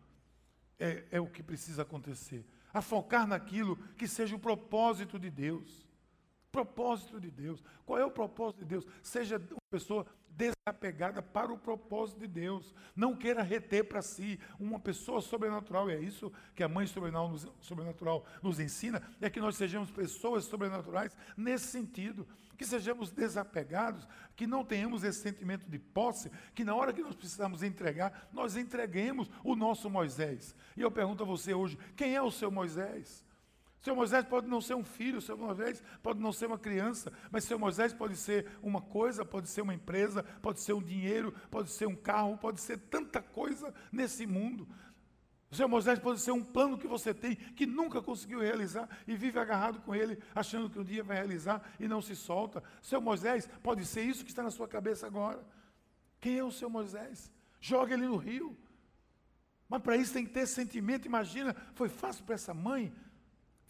é, 0.79 1.05
é 1.11 1.21
o 1.21 1.27
que 1.27 1.43
precisa 1.43 1.83
acontecer. 1.83 2.47
A 2.73 2.81
focar 2.81 3.27
naquilo 3.27 3.77
que 3.97 4.07
seja 4.07 4.37
o 4.37 4.41
propósito 4.41 5.19
de 5.19 5.29
Deus. 5.29 5.90
Propósito 6.53 7.21
de 7.21 7.31
Deus. 7.31 7.63
Qual 7.87 7.99
é 7.99 8.05
o 8.05 8.11
propósito 8.11 8.61
de 8.61 8.65
Deus? 8.67 8.87
Seja 9.03 9.37
uma 9.37 9.61
pessoa 9.71 10.07
desapegada 10.41 11.23
para 11.23 11.53
o 11.53 11.59
propósito 11.59 12.21
de 12.21 12.27
Deus. 12.27 12.75
Não 12.97 13.15
queira 13.15 13.43
reter 13.43 13.85
para 13.85 14.01
si 14.03 14.41
uma 14.59 14.81
pessoa 14.81 15.21
sobrenatural. 15.21 15.91
E 15.91 15.95
é 15.95 16.01
isso 16.01 16.33
que 16.55 16.63
a 16.63 16.69
mãe 16.69 16.87
sobrenatural 16.87 18.25
nos, 18.43 18.59
ensina: 18.59 19.03
é 19.21 19.29
que 19.29 19.41
nós 19.41 19.57
sejamos 19.57 19.91
pessoas 19.91 20.45
sobrenaturais 20.45 21.17
nesse 21.37 21.67
sentido. 21.67 22.27
Que 22.57 22.65
sejamos 22.67 23.11
desapegados, 23.11 24.07
que 24.37 24.47
não 24.47 24.63
tenhamos 24.63 25.03
esse 25.03 25.21
sentimento 25.21 25.67
de 25.67 25.79
posse, 25.79 26.31
que 26.55 26.63
na 26.63 26.75
hora 26.75 26.93
que 26.93 27.01
nós 27.01 27.15
precisamos 27.15 27.63
entregar, 27.63 28.29
nós 28.31 28.55
entreguemos 28.55 29.31
o 29.43 29.57
nosso 29.57 29.89
Moisés. 29.89 30.55
E 30.77 30.83
eu 30.83 30.91
pergunto 30.91 31.23
a 31.23 31.27
você 31.27 31.55
hoje: 31.55 31.79
quem 31.97 32.15
é 32.15 32.21
o 32.21 32.31
seu 32.31 32.51
Moisés? 32.51 33.25
Seu 33.81 33.97
Moisés 33.97 34.25
pode 34.27 34.47
não 34.47 34.61
ser 34.61 34.75
um 34.75 34.85
filho, 34.85 35.23
seu 35.23 35.39
Moisés 35.39 35.83
pode 36.03 36.21
não 36.21 36.33
ser 36.33 36.47
uma 36.47 36.59
criança, 36.59 37.11
mas 37.31 37.45
seu 37.45 37.59
Moisés 37.59 37.95
pode 37.95 38.15
ser 38.15 38.47
uma 38.63 38.81
coisa, 38.81 39.25
pode 39.25 39.49
ser 39.49 39.63
uma 39.63 39.73
empresa, 39.73 40.23
pode 40.43 40.61
ser 40.61 40.75
um 40.75 40.83
dinheiro, 40.83 41.33
pode 41.51 41.71
ser 41.71 41.87
um 41.87 41.97
carro, 41.97 42.37
pode 42.37 42.61
ser 42.61 42.79
tanta 42.79 43.23
coisa 43.23 43.73
nesse 43.91 44.27
mundo. 44.27 44.69
Seu 45.51 45.69
Moisés 45.69 45.99
pode 45.99 46.21
ser 46.21 46.31
um 46.31 46.45
plano 46.45 46.79
que 46.79 46.87
você 46.87 47.13
tem 47.15 47.35
que 47.35 47.67
nunca 47.67 48.03
conseguiu 48.03 48.41
realizar 48.41 48.89
e 49.07 49.17
vive 49.17 49.39
agarrado 49.39 49.81
com 49.81 49.95
ele, 49.95 50.23
achando 50.35 50.69
que 50.69 50.79
um 50.79 50.85
dia 50.85 51.03
vai 51.03 51.17
realizar 51.17 51.63
e 51.81 51.89
não 51.89 52.03
se 52.03 52.15
solta. 52.15 52.63
Seu 52.83 53.01
Moisés 53.01 53.49
pode 53.63 53.85
ser 53.87 54.03
isso 54.03 54.25
que 54.25 54.31
está 54.31 54.43
na 54.43 54.51
sua 54.51 54.69
cabeça 54.69 55.07
agora. 55.07 55.43
Quem 56.21 56.39
é 56.39 56.45
o 56.45 56.53
seu 56.53 56.69
Moisés? 56.69 57.33
Joga 57.61 57.95
ele 57.95 58.07
no 58.07 58.17
rio. 58.17 58.57
Mas 59.69 59.83
para 59.83 59.97
isso 59.97 60.13
tem 60.13 60.25
que 60.25 60.33
ter 60.33 60.47
sentimento. 60.47 61.07
Imagina, 61.07 61.57
foi 61.75 61.89
fácil 61.89 62.25
para 62.25 62.35
essa 62.35 62.53
mãe 62.53 62.93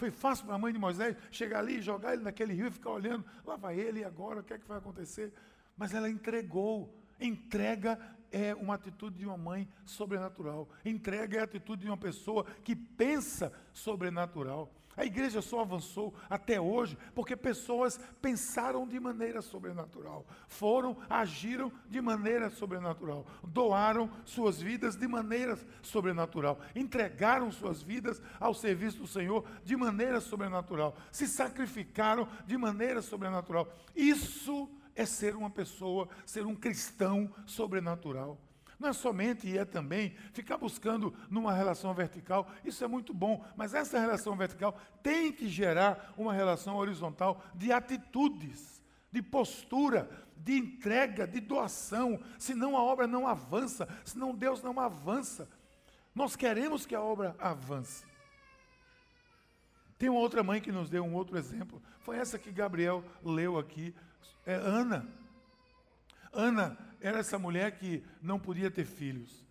foi 0.01 0.11
fácil 0.11 0.47
para 0.47 0.55
a 0.55 0.59
mãe 0.59 0.73
de 0.73 0.79
Moisés 0.79 1.15
chegar 1.31 1.59
ali 1.59 1.83
jogar 1.83 2.15
ele 2.15 2.23
naquele 2.23 2.55
rio 2.55 2.69
e 2.69 2.71
ficar 2.71 2.91
olhando, 2.91 3.23
lá 3.45 3.57
vai 3.57 3.79
ele 3.79 4.01
e 4.01 4.05
agora, 4.05 4.41
o 4.41 4.43
que 4.43 4.55
é 4.55 4.59
que 4.59 4.67
vai 4.67 4.79
acontecer? 4.79 5.31
Mas 5.77 5.93
ela 5.93 6.09
entregou. 6.09 6.97
Entrega 7.21 7.99
é 8.33 8.55
uma 8.55 8.77
atitude 8.77 9.19
de 9.19 9.27
uma 9.27 9.37
mãe 9.37 9.69
sobrenatural. 9.85 10.71
Entrega 10.85 11.37
é 11.37 11.41
a 11.41 11.45
atitude 11.45 11.83
de 11.83 11.89
uma 11.89 11.99
pessoa 11.99 12.47
que 12.65 12.75
pensa 12.75 13.53
sobrenatural. 13.75 14.73
A 14.97 15.05
igreja 15.05 15.41
só 15.41 15.61
avançou 15.61 16.13
até 16.29 16.61
hoje 16.61 16.99
porque 17.15 17.37
pessoas 17.37 17.99
pensaram 18.21 18.87
de 18.87 18.99
maneira 18.99 19.41
sobrenatural, 19.41 20.27
foram, 20.49 20.97
agiram 21.09 21.73
de 21.89 22.01
maneira 22.01 22.51
sobrenatural, 22.51 23.25
doaram 23.43 24.11
suas 24.25 24.61
vidas 24.61 24.97
de 24.97 25.07
maneira 25.07 25.59
sobrenatural, 25.83 26.61
entregaram 26.75 27.53
suas 27.53 27.83
vidas 27.83 28.21
ao 28.39 28.53
serviço 28.53 28.99
do 28.99 29.07
Senhor 29.07 29.45
de 29.65 29.77
maneira 29.77 30.21
sobrenatural, 30.21 30.97
se 31.13 31.27
sacrificaram 31.27 32.29
de 32.47 32.57
maneira 32.59 33.01
sobrenatural. 33.01 33.73
Isso 33.95 34.69
é 34.95 35.07
ser 35.07 35.37
uma 35.37 35.51
pessoa, 35.51 36.09
ser 36.27 36.45
um 36.45 36.55
cristão 36.55 37.33
sobrenatural. 37.47 38.39
Não 38.81 38.89
é 38.89 38.93
somente 38.95 39.47
e 39.47 39.59
é 39.59 39.65
também 39.67 40.17
ficar 40.33 40.57
buscando 40.57 41.15
numa 41.29 41.53
relação 41.53 41.93
vertical, 41.93 42.51
isso 42.65 42.83
é 42.83 42.89
muito 42.89 43.13
bom, 43.13 43.45
mas 43.55 43.75
essa 43.75 44.01
relação 44.01 44.35
vertical 44.35 44.75
tem 45.03 45.31
que 45.31 45.51
gerar 45.51 46.15
uma 46.17 46.33
relação 46.33 46.77
horizontal 46.77 47.45
de 47.55 47.71
atitudes, 47.71 48.83
de 49.13 49.21
postura, 49.21 50.09
de 50.35 50.57
entrega, 50.57 51.27
de 51.27 51.41
doação, 51.41 52.19
senão 52.39 52.75
a 52.75 52.83
obra 52.83 53.07
não 53.07 53.27
avança, 53.27 53.87
senão 54.03 54.35
Deus 54.35 54.63
não 54.63 54.81
avança. 54.81 55.47
Nós 56.15 56.35
queremos 56.35 56.87
que 56.87 56.95
a 56.95 57.03
obra 57.03 57.37
avance. 57.39 58.07
Tem 59.99 60.09
uma 60.09 60.21
outra 60.21 60.43
mãe 60.43 60.59
que 60.59 60.73
nos 60.73 60.89
deu 60.89 61.05
um 61.05 61.13
outro 61.13 61.37
exemplo, 61.37 61.83
foi 62.01 62.17
essa 62.17 62.39
que 62.39 62.51
Gabriel 62.51 63.05
leu 63.23 63.59
aqui, 63.59 63.95
é 64.47 64.55
Ana. 64.55 65.07
Ana 66.33 66.90
era 67.01 67.19
essa 67.19 67.39
mulher 67.39 67.73
que 67.73 68.05
não 68.21 68.39
podia 68.39 68.71
ter 68.71 68.85
filhos, 68.85 69.47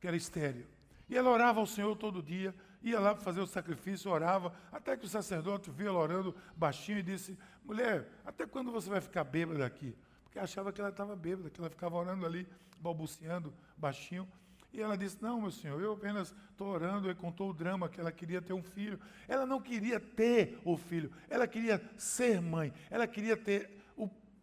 que 0.00 0.06
era 0.06 0.16
estéril. 0.16 0.66
E 1.08 1.16
ela 1.16 1.30
orava 1.30 1.60
ao 1.60 1.66
Senhor 1.66 1.94
todo 1.96 2.22
dia, 2.22 2.54
ia 2.82 2.98
lá 2.98 3.14
para 3.14 3.22
fazer 3.22 3.40
o 3.40 3.46
sacrifício, 3.46 4.10
orava, 4.10 4.54
até 4.70 4.96
que 4.96 5.04
o 5.04 5.08
sacerdote 5.08 5.70
viu 5.70 5.88
ela 5.88 5.98
orando 5.98 6.34
baixinho 6.56 6.98
e 6.98 7.02
disse: 7.02 7.38
Mulher, 7.64 8.08
até 8.24 8.46
quando 8.46 8.72
você 8.72 8.88
vai 8.88 9.00
ficar 9.00 9.24
bêbada 9.24 9.64
aqui? 9.64 9.96
Porque 10.24 10.38
achava 10.38 10.72
que 10.72 10.80
ela 10.80 10.90
estava 10.90 11.14
bêbada, 11.14 11.50
que 11.50 11.60
ela 11.60 11.68
ficava 11.68 11.96
orando 11.96 12.24
ali, 12.24 12.48
balbuciando 12.78 13.52
baixinho. 13.76 14.26
E 14.72 14.80
ela 14.80 14.96
disse: 14.96 15.18
Não, 15.20 15.40
meu 15.40 15.50
senhor, 15.50 15.80
eu 15.80 15.92
apenas 15.92 16.34
estou 16.50 16.68
orando. 16.68 17.10
E 17.10 17.14
contou 17.14 17.50
o 17.50 17.52
drama 17.52 17.88
que 17.88 18.00
ela 18.00 18.10
queria 18.10 18.40
ter 18.40 18.54
um 18.54 18.62
filho. 18.62 18.98
Ela 19.28 19.44
não 19.44 19.60
queria 19.60 20.00
ter 20.00 20.58
o 20.64 20.76
filho, 20.76 21.12
ela 21.28 21.46
queria 21.46 21.82
ser 21.98 22.40
mãe, 22.40 22.72
ela 22.90 23.06
queria 23.06 23.36
ter 23.36 23.81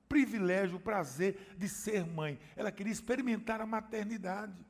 privilégio, 0.10 0.78
o 0.78 0.82
prazer 0.82 1.56
de 1.56 1.70
ser 1.70 2.06
mãe. 2.06 2.40
Ela 2.56 2.72
queria 2.72 2.92
experimentar 2.92 3.62
a 3.62 3.66
maternidade, 3.66 4.66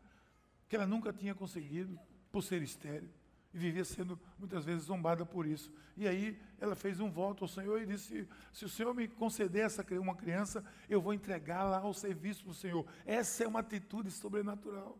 que 0.67 0.75
ela 0.75 0.85
nunca 0.85 1.13
tinha 1.13 1.33
conseguido 1.33 1.97
por 2.31 2.43
ser 2.43 2.61
estéril. 2.61 3.09
E 3.51 3.57
vivia 3.57 3.83
sendo 3.83 4.19
muitas 4.37 4.63
vezes 4.63 4.83
zombada 4.83 5.25
por 5.25 5.47
isso. 5.47 5.73
E 5.97 6.07
aí 6.07 6.39
ela 6.59 6.75
fez 6.75 6.99
um 6.99 7.09
voto 7.09 7.45
ao 7.45 7.47
Senhor 7.47 7.81
e 7.81 7.85
disse: 7.85 8.27
Se 8.53 8.65
o 8.65 8.69
Senhor 8.69 8.93
me 8.93 9.07
conceder 9.07 9.65
essa 9.65 9.83
uma 9.99 10.15
criança, 10.15 10.63
eu 10.87 11.01
vou 11.01 11.13
entregá-la 11.13 11.79
ao 11.79 11.93
serviço 11.93 12.45
do 12.45 12.53
Senhor. 12.53 12.85
Essa 13.07 13.45
é 13.45 13.47
uma 13.47 13.61
atitude 13.61 14.11
sobrenatural. 14.11 14.99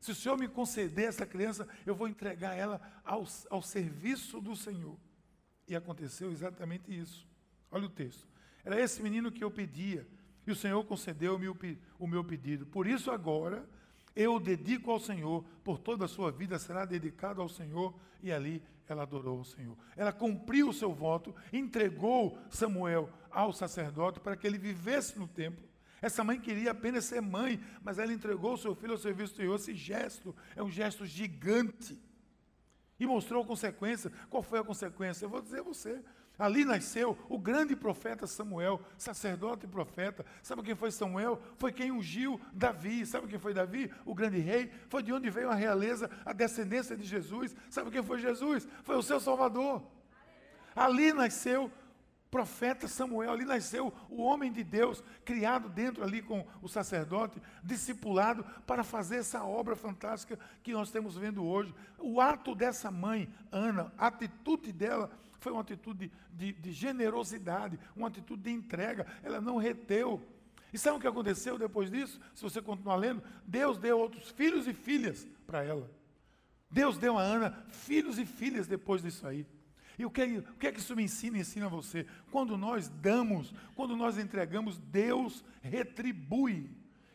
Se 0.00 0.10
o 0.10 0.14
Senhor 0.14 0.36
me 0.36 0.48
conceder 0.48 1.08
essa 1.08 1.26
criança, 1.26 1.68
eu 1.86 1.94
vou 1.94 2.08
entregar 2.08 2.54
ela 2.56 2.80
ao, 3.04 3.24
ao 3.50 3.62
serviço 3.62 4.40
do 4.40 4.56
Senhor. 4.56 4.98
E 5.68 5.76
aconteceu 5.76 6.32
exatamente 6.32 6.92
isso. 6.96 7.28
Olha 7.70 7.86
o 7.86 7.90
texto. 7.90 8.26
Era 8.68 8.82
esse 8.82 9.02
menino 9.02 9.32
que 9.32 9.42
eu 9.42 9.50
pedia. 9.50 10.06
E 10.46 10.50
o 10.50 10.54
Senhor 10.54 10.84
concedeu-me 10.84 11.48
o 11.98 12.06
meu 12.06 12.22
pedido. 12.22 12.66
Por 12.66 12.86
isso, 12.86 13.10
agora, 13.10 13.66
eu 14.14 14.38
dedico 14.38 14.90
ao 14.90 15.00
Senhor, 15.00 15.42
por 15.64 15.78
toda 15.78 16.04
a 16.04 16.08
sua 16.08 16.30
vida 16.30 16.58
será 16.58 16.84
dedicado 16.84 17.40
ao 17.40 17.48
Senhor. 17.48 17.98
E 18.22 18.30
ali 18.30 18.62
ela 18.86 19.04
adorou 19.04 19.40
o 19.40 19.44
Senhor. 19.44 19.74
Ela 19.96 20.12
cumpriu 20.12 20.68
o 20.68 20.74
seu 20.74 20.92
voto, 20.92 21.34
entregou 21.50 22.38
Samuel 22.50 23.08
ao 23.30 23.54
sacerdote 23.54 24.20
para 24.20 24.36
que 24.36 24.46
ele 24.46 24.58
vivesse 24.58 25.18
no 25.18 25.26
templo. 25.26 25.66
Essa 26.02 26.22
mãe 26.22 26.38
queria 26.38 26.72
apenas 26.72 27.06
ser 27.06 27.22
mãe, 27.22 27.58
mas 27.82 27.98
ela 27.98 28.12
entregou 28.12 28.52
o 28.52 28.58
seu 28.58 28.74
filho 28.74 28.92
ao 28.92 28.98
serviço 28.98 29.32
do 29.32 29.36
Senhor. 29.38 29.54
Esse 29.54 29.74
gesto 29.74 30.36
é 30.54 30.62
um 30.62 30.70
gesto 30.70 31.06
gigante. 31.06 31.98
E 33.00 33.06
mostrou 33.06 33.42
a 33.42 33.46
consequência. 33.46 34.12
Qual 34.28 34.42
foi 34.42 34.58
a 34.58 34.64
consequência? 34.64 35.24
Eu 35.24 35.30
vou 35.30 35.40
dizer 35.40 35.60
a 35.60 35.62
você. 35.62 36.04
Ali 36.38 36.64
nasceu 36.64 37.18
o 37.28 37.36
grande 37.36 37.74
profeta 37.74 38.26
Samuel, 38.26 38.80
sacerdote 38.96 39.66
e 39.66 39.68
profeta. 39.68 40.24
Sabe 40.40 40.62
quem 40.62 40.76
foi 40.76 40.92
Samuel? 40.92 41.42
Foi 41.56 41.72
quem 41.72 41.90
ungiu 41.90 42.40
Davi. 42.52 43.04
Sabe 43.04 43.26
quem 43.26 43.40
foi 43.40 43.52
Davi? 43.52 43.92
O 44.04 44.14
grande 44.14 44.38
rei. 44.38 44.70
Foi 44.88 45.02
de 45.02 45.12
onde 45.12 45.28
veio 45.30 45.50
a 45.50 45.54
realeza, 45.54 46.08
a 46.24 46.32
descendência 46.32 46.96
de 46.96 47.04
Jesus. 47.04 47.56
Sabe 47.68 47.90
quem 47.90 48.04
foi 48.04 48.20
Jesus? 48.20 48.68
Foi 48.84 48.96
o 48.96 49.02
seu 49.02 49.18
Salvador. 49.18 49.82
Ali 50.76 51.12
nasceu 51.12 51.72
profeta 52.30 52.86
Samuel, 52.86 53.32
ali 53.32 53.44
nasceu 53.44 53.92
o 54.08 54.22
homem 54.22 54.52
de 54.52 54.62
Deus, 54.62 55.02
criado 55.24 55.68
dentro 55.68 56.04
ali 56.04 56.20
com 56.20 56.46
o 56.62 56.68
sacerdote, 56.68 57.42
discipulado 57.64 58.44
para 58.66 58.84
fazer 58.84 59.16
essa 59.16 59.42
obra 59.42 59.74
fantástica 59.74 60.38
que 60.62 60.72
nós 60.72 60.88
estamos 60.88 61.16
vendo 61.16 61.44
hoje. 61.44 61.74
O 61.98 62.20
ato 62.20 62.54
dessa 62.54 62.90
mãe, 62.90 63.32
Ana, 63.50 63.92
a 63.96 64.08
atitude 64.08 64.72
dela 64.72 65.10
foi 65.38 65.52
uma 65.52 65.60
atitude 65.60 66.10
de, 66.32 66.52
de, 66.52 66.72
generosidade, 66.72 67.78
uma 67.94 68.08
atitude 68.08 68.42
de 68.42 68.50
entrega. 68.50 69.06
Ela 69.22 69.40
não 69.40 69.56
reteu. 69.56 70.22
E 70.72 70.78
sabe 70.78 70.98
o 70.98 71.00
que 71.00 71.06
aconteceu 71.06 71.58
depois 71.58 71.90
disso? 71.90 72.20
Se 72.34 72.42
você 72.42 72.60
continuar 72.60 72.96
lendo, 72.96 73.22
Deus 73.46 73.78
deu 73.78 73.98
outros 73.98 74.30
filhos 74.30 74.66
e 74.66 74.74
filhas 74.74 75.26
para 75.46 75.62
ela. 75.62 75.90
Deus 76.70 76.98
deu 76.98 77.16
a 77.16 77.22
Ana 77.22 77.64
filhos 77.70 78.18
e 78.18 78.26
filhas 78.26 78.66
depois 78.66 79.02
disso 79.02 79.26
aí. 79.26 79.46
E 79.98 80.04
o 80.04 80.10
que, 80.10 80.22
o 80.22 80.54
que 80.54 80.66
é 80.66 80.72
que 80.72 80.78
isso 80.78 80.94
me 80.94 81.02
ensina 81.02 81.38
ensina 81.38 81.68
você? 81.68 82.06
Quando 82.30 82.56
nós 82.56 82.88
damos, 82.88 83.52
quando 83.74 83.96
nós 83.96 84.16
entregamos, 84.16 84.78
Deus 84.78 85.44
retribui 85.60 86.70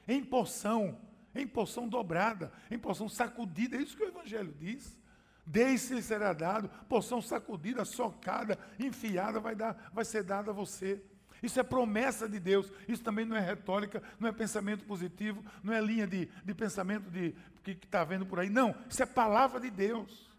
em 0.07 0.23
porção, 0.23 0.99
em 1.33 1.47
porção 1.47 1.87
dobrada, 1.87 2.51
em 2.69 2.77
porção 2.77 3.07
sacudida. 3.07 3.77
É 3.77 3.81
isso 3.81 3.95
que 3.95 4.03
o 4.03 4.07
Evangelho 4.07 4.53
diz. 4.59 4.97
Deixe-lhe 5.45 6.01
será 6.01 6.31
dado, 6.31 6.69
porção 6.87 7.21
sacudida, 7.21 7.83
socada, 7.83 8.57
enfiada, 8.79 9.39
vai, 9.39 9.55
dar, 9.55 9.91
vai 9.93 10.05
ser 10.05 10.23
dada 10.23 10.51
a 10.51 10.53
você. 10.53 11.03
Isso 11.41 11.59
é 11.59 11.63
promessa 11.63 12.27
de 12.29 12.39
Deus. 12.39 12.71
Isso 12.87 13.03
também 13.03 13.25
não 13.25 13.35
é 13.35 13.41
retórica, 13.41 14.01
não 14.17 14.29
é 14.29 14.31
pensamento 14.31 14.85
positivo, 14.85 15.43
não 15.61 15.73
é 15.73 15.81
linha 15.81 16.07
de, 16.07 16.29
de 16.45 16.53
pensamento 16.53 17.11
de, 17.11 17.35
que 17.61 17.71
está 17.71 18.05
vendo 18.05 18.25
por 18.25 18.39
aí. 18.39 18.49
Não, 18.49 18.73
isso 18.89 19.03
é 19.03 19.05
palavra 19.05 19.59
de 19.59 19.69
Deus. 19.69 20.31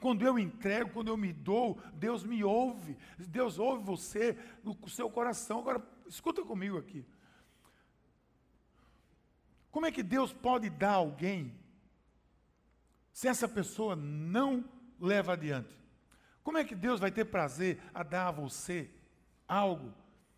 Quando 0.00 0.26
eu 0.26 0.36
entrego, 0.36 0.90
quando 0.90 1.08
eu 1.08 1.16
me 1.16 1.32
dou, 1.32 1.78
Deus 1.94 2.24
me 2.24 2.42
ouve. 2.42 2.98
Deus 3.16 3.60
ouve 3.60 3.84
você 3.84 4.36
no 4.64 4.76
seu 4.88 5.08
coração. 5.08 5.60
Agora, 5.60 5.80
escuta 6.08 6.42
comigo 6.42 6.76
aqui. 6.76 7.06
Como 9.70 9.86
é 9.86 9.92
que 9.92 10.02
Deus 10.02 10.32
pode 10.32 10.68
dar 10.68 10.90
a 10.90 10.94
alguém 10.94 11.54
se 13.12 13.28
essa 13.28 13.46
pessoa 13.46 13.94
não 13.94 14.64
leva 14.98 15.34
adiante? 15.34 15.76
Como 16.42 16.58
é 16.58 16.64
que 16.64 16.74
Deus 16.74 16.98
vai 16.98 17.10
ter 17.10 17.26
prazer 17.26 17.80
a 17.94 18.02
dar 18.02 18.28
a 18.28 18.32
você 18.32 18.90
algo 19.46 19.94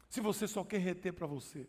se 0.09 0.21
você 0.21 0.47
só 0.47 0.65
quer 0.65 0.79
reter 0.79 1.13
para 1.13 1.27
você? 1.27 1.69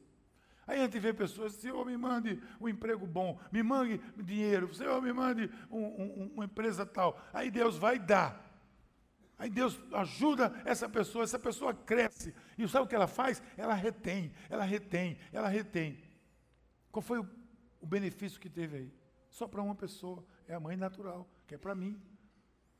Aí 0.67 0.79
a 0.79 0.83
gente 0.83 0.99
vê 0.99 1.13
pessoas, 1.13 1.53
Senhor, 1.53 1.85
me 1.85 1.95
mande 1.95 2.41
um 2.59 2.67
emprego 2.67 3.05
bom, 3.05 3.39
me 3.51 3.61
mande 3.61 3.99
dinheiro, 4.17 4.73
Senhor, 4.73 4.99
me 5.01 5.13
mande 5.13 5.49
um, 5.69 5.77
um, 5.77 6.31
uma 6.33 6.45
empresa 6.45 6.85
tal. 6.85 7.21
Aí 7.31 7.51
Deus 7.51 7.77
vai 7.77 7.99
dar. 7.99 8.43
Aí 9.37 9.49
Deus 9.49 9.79
ajuda 9.93 10.59
essa 10.65 10.89
pessoa, 10.89 11.23
essa 11.23 11.37
pessoa 11.37 11.73
cresce. 11.73 12.33
E 12.57 12.67
sabe 12.67 12.85
o 12.85 12.87
que 12.87 12.95
ela 12.95 13.07
faz? 13.07 13.43
Ela 13.55 13.75
retém, 13.75 14.33
ela 14.49 14.63
retém, 14.63 15.19
ela 15.31 15.47
retém. 15.47 16.01
Qual 16.91 17.03
foi 17.03 17.19
o, 17.19 17.29
o 17.79 17.85
benefício 17.85 18.39
que 18.39 18.49
teve 18.49 18.77
aí? 18.77 18.93
Só 19.29 19.47
para 19.47 19.61
uma 19.61 19.75
pessoa 19.75 20.25
é 20.47 20.53
a 20.53 20.59
mãe 20.59 20.75
natural, 20.75 21.27
que 21.47 21.55
é 21.55 21.57
para 21.57 21.75
mim. 21.75 21.99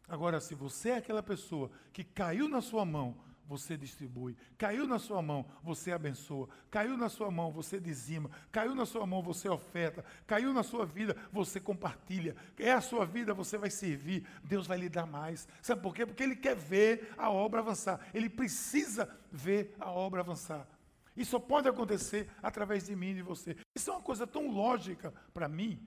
Agora, 0.07 0.39
se 0.39 0.53
você 0.53 0.89
é 0.89 0.97
aquela 0.97 1.23
pessoa 1.23 1.71
que 1.91 2.03
caiu 2.03 2.47
na 2.47 2.61
sua 2.61 2.85
mão, 2.85 3.17
você 3.47 3.77
distribui. 3.77 4.35
Caiu 4.57 4.87
na 4.87 4.97
sua 4.97 5.21
mão, 5.21 5.45
você 5.63 5.91
abençoa. 5.91 6.49
Caiu 6.69 6.97
na 6.97 7.09
sua 7.09 7.29
mão, 7.29 7.51
você 7.51 7.79
dizima. 7.79 8.29
Caiu 8.51 8.73
na 8.73 8.85
sua 8.85 9.05
mão, 9.05 9.21
você 9.21 9.47
oferta. 9.47 10.03
Caiu 10.25 10.53
na 10.53 10.63
sua 10.63 10.85
vida, 10.85 11.15
você 11.31 11.59
compartilha. 11.59 12.35
É 12.57 12.71
a 12.71 12.81
sua 12.81 13.05
vida, 13.05 13.33
você 13.33 13.57
vai 13.57 13.69
servir. 13.69 14.27
Deus 14.43 14.67
vai 14.67 14.77
lhe 14.77 14.89
dar 14.89 15.05
mais. 15.05 15.47
Sabe 15.61 15.81
por 15.81 15.93
quê? 15.93 16.05
Porque 16.05 16.23
Ele 16.23 16.35
quer 16.35 16.55
ver 16.55 17.13
a 17.17 17.29
obra 17.29 17.59
avançar. 17.59 17.99
Ele 18.13 18.29
precisa 18.29 19.09
ver 19.31 19.75
a 19.79 19.91
obra 19.91 20.21
avançar. 20.21 20.67
Isso 21.15 21.31
só 21.31 21.39
pode 21.39 21.67
acontecer 21.69 22.29
através 22.43 22.85
de 22.87 22.95
mim 22.95 23.11
e 23.11 23.15
de 23.15 23.21
você. 23.21 23.55
Isso 23.75 23.89
é 23.89 23.93
uma 23.93 24.01
coisa 24.01 24.27
tão 24.27 24.51
lógica 24.51 25.13
para 25.33 25.47
mim. 25.47 25.79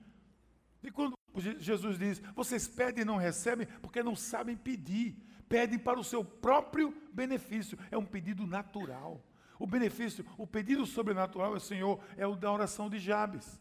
E 0.81 0.89
quando 0.89 1.18
Jesus 1.35 1.97
diz: 1.97 2.21
vocês 2.35 2.67
pedem 2.67 3.01
e 3.03 3.05
não 3.05 3.17
recebem 3.17 3.67
porque 3.81 4.03
não 4.03 4.15
sabem 4.15 4.55
pedir. 4.55 5.15
Pedem 5.47 5.79
para 5.79 5.99
o 5.99 6.03
seu 6.03 6.23
próprio 6.23 6.93
benefício. 7.11 7.77
É 7.89 7.97
um 7.97 8.05
pedido 8.05 8.45
natural. 8.45 9.23
O 9.57 9.65
benefício, 9.65 10.25
o 10.37 10.45
pedido 10.45 10.85
sobrenatural 10.85 11.55
é, 11.55 11.59
Senhor, 11.59 11.99
é 12.15 12.25
o 12.25 12.35
da 12.35 12.51
oração 12.51 12.89
de 12.89 12.99
Jabes. 12.99 13.59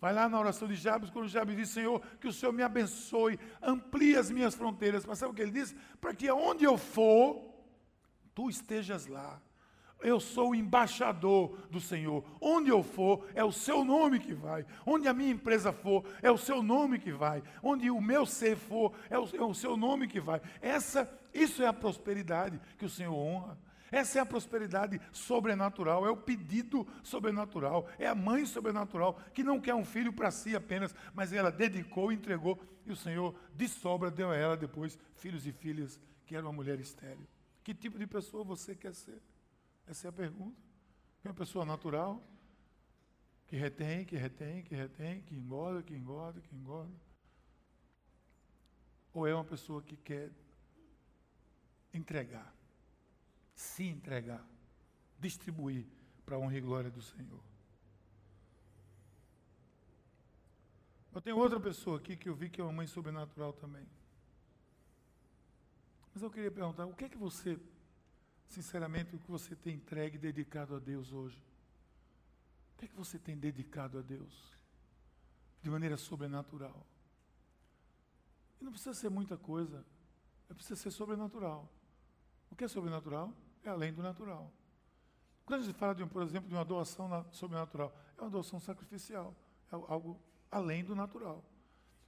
Vai 0.00 0.12
lá 0.12 0.28
na 0.28 0.40
oração 0.40 0.66
de 0.66 0.74
Jabes, 0.74 1.10
quando 1.10 1.28
Jabes 1.28 1.56
diz, 1.56 1.68
Senhor, 1.68 2.00
que 2.20 2.26
o 2.26 2.32
Senhor 2.32 2.50
me 2.50 2.62
abençoe, 2.62 3.38
amplie 3.62 4.16
as 4.16 4.30
minhas 4.30 4.54
fronteiras. 4.54 5.06
Mas 5.06 5.18
sabe 5.18 5.32
o 5.32 5.34
que 5.34 5.42
ele 5.42 5.52
diz? 5.52 5.76
Para 6.00 6.12
que 6.12 6.28
aonde 6.28 6.64
eu 6.64 6.76
for, 6.76 7.54
tu 8.34 8.50
estejas 8.50 9.06
lá 9.06 9.40
eu 10.02 10.20
sou 10.20 10.50
o 10.50 10.54
embaixador 10.54 11.56
do 11.70 11.80
Senhor. 11.80 12.24
Onde 12.40 12.70
eu 12.70 12.82
for, 12.82 13.26
é 13.34 13.44
o 13.44 13.52
seu 13.52 13.84
nome 13.84 14.18
que 14.18 14.34
vai. 14.34 14.64
Onde 14.86 15.08
a 15.08 15.14
minha 15.14 15.30
empresa 15.30 15.72
for, 15.72 16.04
é 16.20 16.30
o 16.30 16.38
seu 16.38 16.62
nome 16.62 16.98
que 16.98 17.12
vai. 17.12 17.42
Onde 17.62 17.90
o 17.90 18.00
meu 18.00 18.26
ser 18.26 18.56
for, 18.56 18.92
é 19.08 19.18
o, 19.18 19.28
é 19.34 19.42
o 19.42 19.54
seu 19.54 19.76
nome 19.76 20.06
que 20.06 20.20
vai. 20.20 20.40
Essa, 20.60 21.10
isso 21.32 21.62
é 21.62 21.66
a 21.66 21.72
prosperidade 21.72 22.60
que 22.78 22.84
o 22.84 22.90
Senhor 22.90 23.14
honra. 23.14 23.58
Essa 23.90 24.18
é 24.18 24.22
a 24.22 24.26
prosperidade 24.26 24.98
sobrenatural, 25.12 26.06
é 26.06 26.10
o 26.10 26.16
pedido 26.16 26.86
sobrenatural, 27.02 27.86
é 27.98 28.06
a 28.06 28.14
mãe 28.14 28.46
sobrenatural 28.46 29.20
que 29.34 29.44
não 29.44 29.60
quer 29.60 29.74
um 29.74 29.84
filho 29.84 30.14
para 30.14 30.30
si 30.30 30.56
apenas, 30.56 30.94
mas 31.12 31.30
ela 31.30 31.52
dedicou, 31.52 32.10
entregou 32.10 32.58
e 32.86 32.90
o 32.90 32.96
Senhor 32.96 33.34
de 33.54 33.68
sobra 33.68 34.10
deu 34.10 34.30
a 34.30 34.36
ela 34.36 34.56
depois 34.56 34.98
filhos 35.14 35.46
e 35.46 35.52
filhas 35.52 36.00
que 36.24 36.34
era 36.34 36.46
uma 36.46 36.52
mulher 36.52 36.80
estéril. 36.80 37.28
Que 37.62 37.74
tipo 37.74 37.98
de 37.98 38.06
pessoa 38.06 38.42
você 38.42 38.74
quer 38.74 38.94
ser? 38.94 39.20
Essa 39.86 40.08
é 40.08 40.10
a 40.10 40.12
pergunta. 40.12 40.60
É 41.24 41.28
uma 41.28 41.34
pessoa 41.34 41.64
natural 41.64 42.22
que 43.46 43.56
retém, 43.56 44.04
que 44.04 44.16
retém, 44.16 44.62
que 44.62 44.74
retém, 44.74 45.22
que 45.22 45.34
engorda, 45.34 45.82
que 45.82 45.94
engorda, 45.94 46.40
que 46.40 46.54
engorda. 46.54 46.94
Ou 49.12 49.26
é 49.26 49.34
uma 49.34 49.44
pessoa 49.44 49.82
que 49.82 49.96
quer 49.96 50.30
entregar, 51.92 52.54
se 53.54 53.84
entregar, 53.84 54.42
distribuir 55.18 55.86
para 56.24 56.36
a 56.36 56.38
honra 56.38 56.56
e 56.56 56.60
glória 56.60 56.90
do 56.90 57.02
Senhor. 57.02 57.40
Eu 61.14 61.20
tenho 61.20 61.36
outra 61.36 61.60
pessoa 61.60 61.98
aqui 61.98 62.16
que 62.16 62.28
eu 62.28 62.34
vi 62.34 62.48
que 62.48 62.60
é 62.60 62.64
uma 62.64 62.72
mãe 62.72 62.86
sobrenatural 62.86 63.52
também. 63.52 63.86
Mas 66.14 66.22
eu 66.22 66.30
queria 66.30 66.50
perguntar, 66.50 66.86
o 66.86 66.94
que 66.94 67.04
é 67.04 67.08
que 67.08 67.18
você, 67.18 67.58
sinceramente, 68.52 69.16
o 69.16 69.18
que 69.18 69.30
você 69.30 69.56
tem 69.56 69.74
entregue 69.74 70.16
e 70.16 70.20
dedicado 70.20 70.76
a 70.76 70.78
Deus 70.78 71.12
hoje? 71.12 71.42
O 72.74 72.78
que 72.78 72.84
é 72.84 72.88
que 72.88 72.94
você 72.94 73.18
tem 73.18 73.36
dedicado 73.36 73.98
a 73.98 74.02
Deus? 74.02 74.52
De 75.62 75.70
maneira 75.70 75.96
sobrenatural. 75.96 76.86
E 78.60 78.64
não 78.64 78.72
precisa 78.72 78.94
ser 78.94 79.08
muita 79.08 79.36
coisa, 79.36 79.84
é 80.48 80.54
precisa 80.54 80.76
ser 80.76 80.90
sobrenatural. 80.90 81.68
O 82.50 82.56
que 82.56 82.64
é 82.64 82.68
sobrenatural? 82.68 83.32
É 83.64 83.70
além 83.70 83.92
do 83.92 84.02
natural. 84.02 84.52
Quando 85.44 85.62
a 85.62 85.64
gente 85.64 85.76
fala, 85.76 85.94
de, 85.94 86.04
por 86.06 86.22
exemplo, 86.22 86.48
de 86.48 86.54
uma 86.54 86.64
doação 86.64 87.26
sobrenatural, 87.32 87.96
é 88.18 88.20
uma 88.20 88.30
doação 88.30 88.60
sacrificial, 88.60 89.34
é 89.70 89.74
algo 89.74 90.20
além 90.50 90.84
do 90.84 90.94
natural. 90.94 91.44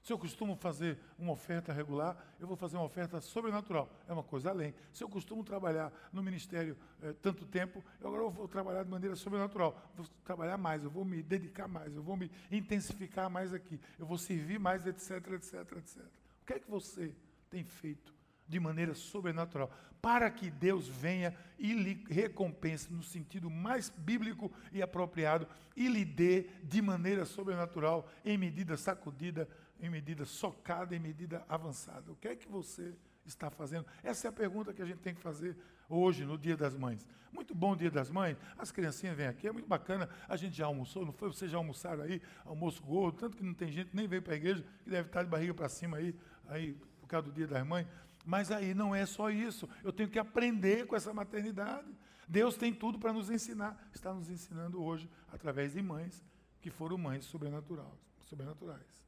Se 0.04 0.12
eu 0.12 0.18
costumo 0.18 0.54
fazer 0.54 0.98
uma 1.18 1.32
oferta 1.32 1.72
regular, 1.72 2.14
eu 2.38 2.46
vou 2.46 2.58
fazer 2.58 2.76
uma 2.76 2.84
oferta 2.84 3.22
sobrenatural. 3.22 3.90
É 4.06 4.12
uma 4.12 4.22
coisa 4.22 4.50
além. 4.50 4.74
Se 4.92 5.02
eu 5.02 5.08
costumo 5.08 5.42
trabalhar 5.42 5.90
no 6.12 6.22
ministério 6.22 6.76
é, 7.02 7.14
tanto 7.14 7.46
tempo, 7.46 7.82
eu 8.02 8.08
agora 8.08 8.28
vou 8.28 8.46
trabalhar 8.46 8.82
de 8.82 8.90
maneira 8.90 9.16
sobrenatural. 9.16 9.74
Vou 9.96 10.06
trabalhar 10.22 10.58
mais, 10.58 10.84
eu 10.84 10.90
vou 10.90 11.06
me 11.06 11.22
dedicar 11.22 11.66
mais, 11.66 11.96
eu 11.96 12.02
vou 12.02 12.18
me 12.18 12.30
intensificar 12.52 13.30
mais 13.30 13.54
aqui, 13.54 13.80
eu 13.98 14.04
vou 14.04 14.18
servir 14.18 14.60
mais, 14.60 14.86
etc, 14.86 15.26
etc, 15.32 15.54
etc. 15.78 16.02
O 16.42 16.46
que 16.46 16.52
é 16.52 16.58
que 16.58 16.70
você 16.70 17.16
tem 17.48 17.64
feito 17.64 18.12
de 18.46 18.60
maneira 18.60 18.94
sobrenatural, 18.94 19.70
para 20.02 20.30
que 20.30 20.50
Deus 20.50 20.86
venha 20.86 21.34
e 21.58 21.72
lhe 21.72 22.04
recompense 22.10 22.92
no 22.92 23.02
sentido 23.02 23.48
mais 23.48 23.88
bíblico 23.88 24.52
e 24.70 24.82
apropriado 24.82 25.48
e 25.74 25.88
lhe 25.88 26.04
dê 26.04 26.42
de 26.62 26.82
maneira 26.82 27.24
sobrenatural, 27.24 28.06
em 28.22 28.36
medida 28.36 28.76
sacudida, 28.76 29.48
em 29.80 29.90
medida 29.90 30.24
socada, 30.24 30.94
em 30.94 30.98
medida 30.98 31.44
avançada. 31.48 32.10
O 32.10 32.16
que 32.16 32.28
é 32.28 32.36
que 32.36 32.48
você 32.48 32.94
está 33.24 33.50
fazendo? 33.50 33.86
Essa 34.02 34.28
é 34.28 34.30
a 34.30 34.32
pergunta 34.32 34.72
que 34.72 34.82
a 34.82 34.86
gente 34.86 34.98
tem 34.98 35.14
que 35.14 35.20
fazer 35.20 35.56
hoje, 35.88 36.24
no 36.24 36.38
Dia 36.38 36.56
das 36.56 36.76
Mães. 36.76 37.06
Muito 37.32 37.54
bom 37.54 37.76
Dia 37.76 37.90
das 37.90 38.10
Mães. 38.10 38.36
As 38.56 38.70
criancinhas 38.70 39.16
vêm 39.16 39.26
aqui, 39.26 39.48
é 39.48 39.52
muito 39.52 39.68
bacana. 39.68 40.08
A 40.28 40.36
gente 40.36 40.56
já 40.56 40.66
almoçou, 40.66 41.04
não 41.04 41.12
foi? 41.12 41.28
Vocês 41.28 41.50
já 41.50 41.58
almoçaram 41.58 42.04
aí? 42.04 42.22
Almoço 42.44 42.82
gordo, 42.82 43.18
tanto 43.18 43.36
que 43.36 43.42
não 43.42 43.54
tem 43.54 43.70
gente 43.72 43.90
nem 43.94 44.06
veio 44.06 44.22
para 44.22 44.34
a 44.34 44.36
igreja, 44.36 44.64
que 44.82 44.90
deve 44.90 45.08
estar 45.08 45.22
de 45.22 45.28
barriga 45.28 45.52
para 45.52 45.68
cima 45.68 45.96
aí, 45.96 46.14
aí 46.46 46.74
por 47.00 47.08
causa 47.08 47.26
do 47.26 47.32
Dia 47.32 47.46
das 47.46 47.66
Mães. 47.66 47.86
Mas 48.24 48.50
aí 48.50 48.72
não 48.72 48.94
é 48.94 49.04
só 49.04 49.30
isso. 49.30 49.68
Eu 49.82 49.92
tenho 49.92 50.08
que 50.08 50.18
aprender 50.18 50.86
com 50.86 50.96
essa 50.96 51.12
maternidade. 51.12 51.88
Deus 52.26 52.56
tem 52.56 52.72
tudo 52.72 52.98
para 52.98 53.12
nos 53.12 53.28
ensinar. 53.30 53.90
Está 53.92 54.14
nos 54.14 54.30
ensinando 54.30 54.82
hoje 54.82 55.10
através 55.30 55.74
de 55.74 55.82
mães 55.82 56.24
que 56.60 56.70
foram 56.70 56.96
mães 56.96 57.24
sobrenaturais. 57.24 59.03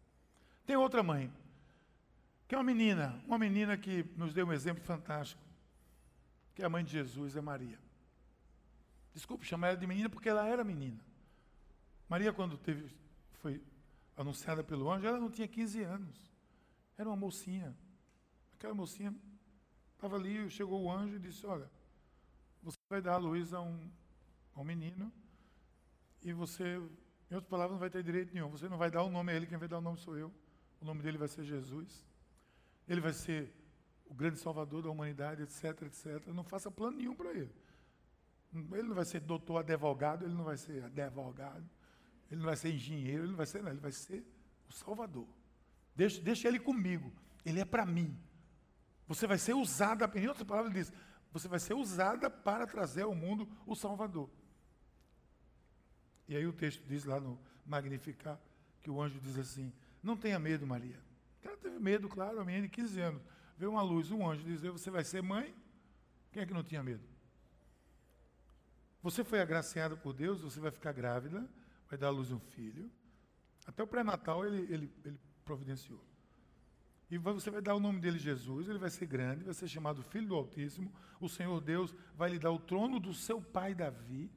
Tem 0.66 0.76
outra 0.76 1.02
mãe, 1.02 1.32
que 2.48 2.54
é 2.54 2.58
uma 2.58 2.64
menina, 2.64 3.22
uma 3.24 3.38
menina 3.38 3.76
que 3.76 4.02
nos 4.16 4.34
deu 4.34 4.46
um 4.46 4.52
exemplo 4.52 4.82
fantástico, 4.82 5.40
que 6.54 6.62
é 6.62 6.66
a 6.66 6.68
mãe 6.68 6.84
de 6.84 6.90
Jesus, 6.90 7.36
é 7.36 7.40
Maria. 7.40 7.78
Desculpe 9.14 9.46
chamar 9.46 9.68
ela 9.68 9.76
de 9.76 9.86
menina 9.86 10.10
porque 10.10 10.28
ela 10.28 10.46
era 10.46 10.64
menina. 10.64 11.00
Maria, 12.08 12.32
quando 12.32 12.58
teve, 12.58 12.92
foi 13.34 13.62
anunciada 14.16 14.64
pelo 14.64 14.90
anjo, 14.90 15.06
ela 15.06 15.20
não 15.20 15.30
tinha 15.30 15.46
15 15.46 15.82
anos. 15.82 16.32
Era 16.98 17.08
uma 17.08 17.16
mocinha. 17.16 17.76
Aquela 18.54 18.74
mocinha 18.74 19.14
estava 19.94 20.16
ali, 20.16 20.50
chegou 20.50 20.82
o 20.82 20.90
anjo 20.90 21.16
e 21.16 21.18
disse: 21.18 21.46
Olha, 21.46 21.70
você 22.62 22.78
vai 22.88 23.00
dar 23.00 23.14
a 23.14 23.18
luz 23.18 23.52
a 23.52 23.60
um, 23.60 23.90
a 24.54 24.60
um 24.60 24.64
menino 24.64 25.12
e 26.22 26.32
você, 26.32 26.76
em 27.30 27.34
outras 27.34 27.48
palavras, 27.48 27.72
não 27.72 27.78
vai 27.78 27.90
ter 27.90 28.02
direito 28.02 28.34
nenhum. 28.34 28.48
Você 28.48 28.68
não 28.68 28.78
vai 28.78 28.90
dar 28.90 29.02
o 29.02 29.10
nome 29.10 29.32
a 29.32 29.36
ele, 29.36 29.46
quem 29.46 29.58
vai 29.58 29.68
dar 29.68 29.78
o 29.78 29.82
nome 29.82 29.98
sou 29.98 30.16
eu. 30.18 30.32
O 30.80 30.84
nome 30.84 31.02
dele 31.02 31.18
vai 31.18 31.28
ser 31.28 31.44
Jesus. 31.44 32.04
Ele 32.88 33.00
vai 33.00 33.12
ser 33.12 33.52
o 34.06 34.14
grande 34.14 34.38
salvador 34.38 34.82
da 34.82 34.90
humanidade, 34.90 35.42
etc, 35.42 35.82
etc. 35.82 36.26
Não 36.28 36.44
faça 36.44 36.70
plano 36.70 36.96
nenhum 36.96 37.14
para 37.14 37.30
ele. 37.30 37.52
Ele 38.54 38.88
não 38.88 38.94
vai 38.94 39.04
ser 39.04 39.20
doutor 39.20 39.58
advogado, 39.58 40.24
ele 40.24 40.34
não 40.34 40.44
vai 40.44 40.56
ser 40.56 40.84
advogado, 40.84 41.68
ele 42.30 42.38
não 42.38 42.46
vai 42.46 42.56
ser 42.56 42.72
engenheiro, 42.72 43.24
ele 43.24 43.30
não 43.30 43.36
vai 43.36 43.46
ser 43.46 43.58
nada, 43.58 43.72
ele 43.72 43.80
vai 43.80 43.92
ser 43.92 44.24
o 44.68 44.72
salvador. 44.72 45.26
Deixa, 45.94 46.20
deixa 46.20 46.48
ele 46.48 46.58
comigo. 46.58 47.12
Ele 47.44 47.60
é 47.60 47.64
para 47.64 47.84
mim. 47.84 48.16
Você 49.06 49.26
vai 49.26 49.38
ser 49.38 49.54
usada, 49.54 50.10
em 50.18 50.26
outras 50.26 50.46
palavras, 50.46 50.72
ele 50.74 50.84
diz, 50.84 50.92
você 51.32 51.48
vai 51.48 51.60
ser 51.60 51.74
usada 51.74 52.30
para 52.30 52.66
trazer 52.66 53.02
ao 53.02 53.14
mundo 53.14 53.48
o 53.66 53.74
Salvador. 53.74 54.30
E 56.28 56.34
aí 56.34 56.46
o 56.46 56.52
texto 56.52 56.82
diz 56.86 57.04
lá 57.04 57.20
no 57.20 57.38
Magnificar, 57.64 58.40
que 58.82 58.90
o 58.90 59.00
anjo 59.00 59.20
diz 59.20 59.38
assim, 59.38 59.72
não 60.06 60.16
tenha 60.16 60.38
medo, 60.38 60.66
Maria. 60.66 60.98
Ela 61.42 61.56
teve 61.56 61.78
medo, 61.78 62.08
claro, 62.08 62.40
a 62.40 62.44
menina 62.44 62.66
de 62.66 62.70
15 62.70 63.00
anos. 63.00 63.22
Veio 63.58 63.70
uma 63.72 63.82
luz, 63.82 64.10
um 64.10 64.28
anjo 64.28 64.42
dizer, 64.44 64.70
você 64.70 64.90
vai 64.90 65.04
ser 65.04 65.22
mãe? 65.22 65.54
Quem 66.32 66.42
é 66.42 66.46
que 66.46 66.54
não 66.54 66.62
tinha 66.62 66.82
medo? 66.82 67.02
Você 69.02 69.24
foi 69.24 69.40
agraciada 69.40 69.96
por 69.96 70.12
Deus, 70.12 70.40
você 70.40 70.58
vai 70.60 70.70
ficar 70.70 70.92
grávida, 70.92 71.48
vai 71.88 71.98
dar 71.98 72.08
à 72.08 72.10
luz 72.10 72.30
um 72.30 72.38
filho. 72.38 72.90
Até 73.66 73.82
o 73.82 73.86
pré-natal 73.86 74.44
ele, 74.44 74.72
ele, 74.72 74.92
ele 75.04 75.20
providenciou. 75.44 76.02
E 77.10 77.16
você 77.16 77.50
vai 77.50 77.62
dar 77.62 77.74
o 77.74 77.80
nome 77.80 78.00
dele 78.00 78.18
Jesus, 78.18 78.68
ele 78.68 78.78
vai 78.78 78.90
ser 78.90 79.06
grande, 79.06 79.44
vai 79.44 79.54
ser 79.54 79.68
chamado 79.68 80.02
Filho 80.02 80.26
do 80.26 80.34
Altíssimo. 80.34 80.92
O 81.20 81.28
Senhor 81.28 81.60
Deus 81.60 81.94
vai 82.16 82.30
lhe 82.30 82.38
dar 82.38 82.50
o 82.50 82.58
trono 82.58 82.98
do 82.98 83.14
seu 83.14 83.40
pai 83.40 83.74
Davi. 83.74 84.28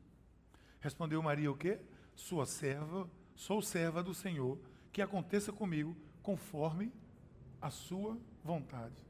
Respondeu 0.79 1.21
Maria 1.21 1.51
o 1.51 1.57
quê? 1.57 1.79
Sua 2.15 2.45
serva, 2.45 3.09
sou 3.35 3.61
serva 3.61 4.03
do 4.03 4.13
Senhor, 4.13 4.59
que 4.91 5.01
aconteça 5.01 5.51
comigo 5.51 5.95
conforme 6.21 6.91
a 7.61 7.69
sua 7.69 8.17
vontade. 8.43 9.05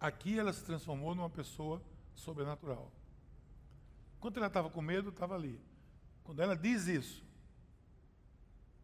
Aqui 0.00 0.38
ela 0.38 0.52
se 0.52 0.64
transformou 0.64 1.14
numa 1.14 1.30
pessoa 1.30 1.80
sobrenatural. 2.14 2.90
Quando 4.18 4.36
ela 4.38 4.48
estava 4.48 4.68
com 4.68 4.82
medo, 4.82 5.10
estava 5.10 5.34
ali. 5.34 5.60
Quando 6.24 6.40
ela 6.40 6.56
diz 6.56 6.86
isso, 6.86 7.24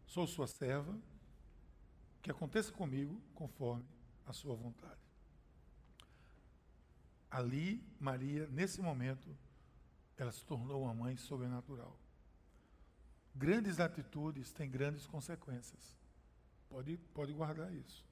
Sou 0.09 0.25
sua 0.25 0.47
serva, 0.47 0.99
que 2.19 2.31
aconteça 2.31 2.71
comigo 2.71 3.21
conforme 3.35 3.85
a 4.25 4.33
sua 4.33 4.55
vontade. 4.55 4.99
Ali, 7.29 7.79
Maria, 7.99 8.47
nesse 8.47 8.81
momento, 8.81 9.37
ela 10.17 10.31
se 10.31 10.43
tornou 10.43 10.81
uma 10.81 10.95
mãe 10.95 11.15
sobrenatural. 11.15 11.95
Grandes 13.35 13.79
atitudes 13.79 14.51
têm 14.51 14.69
grandes 14.69 15.05
consequências. 15.05 15.97
Pode, 16.67 16.97
pode 17.13 17.33
guardar 17.33 17.73
isso. 17.73 18.05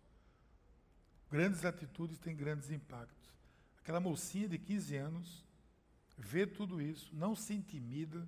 Grandes 1.30 1.66
atitudes 1.66 2.18
têm 2.18 2.36
grandes 2.36 2.72
impactos. 2.72 3.34
Aquela 3.80 4.00
mocinha 4.00 4.48
de 4.48 4.58
15 4.58 4.96
anos 4.96 5.46
vê 6.18 6.48
tudo 6.48 6.82
isso, 6.82 7.16
não 7.16 7.36
se 7.36 7.54
intimida, 7.54 8.28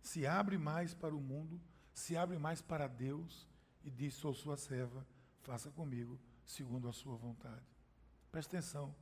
se 0.00 0.26
abre 0.26 0.56
mais 0.58 0.94
para 0.94 1.14
o 1.14 1.20
mundo 1.20 1.60
se 1.98 2.16
abre 2.16 2.38
mais 2.38 2.62
para 2.62 2.86
Deus 2.86 3.46
e 3.84 3.90
diz: 3.90 4.14
Sou 4.14 4.32
sua 4.32 4.56
serva, 4.56 5.04
faça 5.40 5.70
comigo 5.70 6.18
segundo 6.44 6.88
a 6.88 6.92
sua 6.92 7.16
vontade. 7.16 7.66
Preste 8.30 8.48
atenção, 8.48 8.94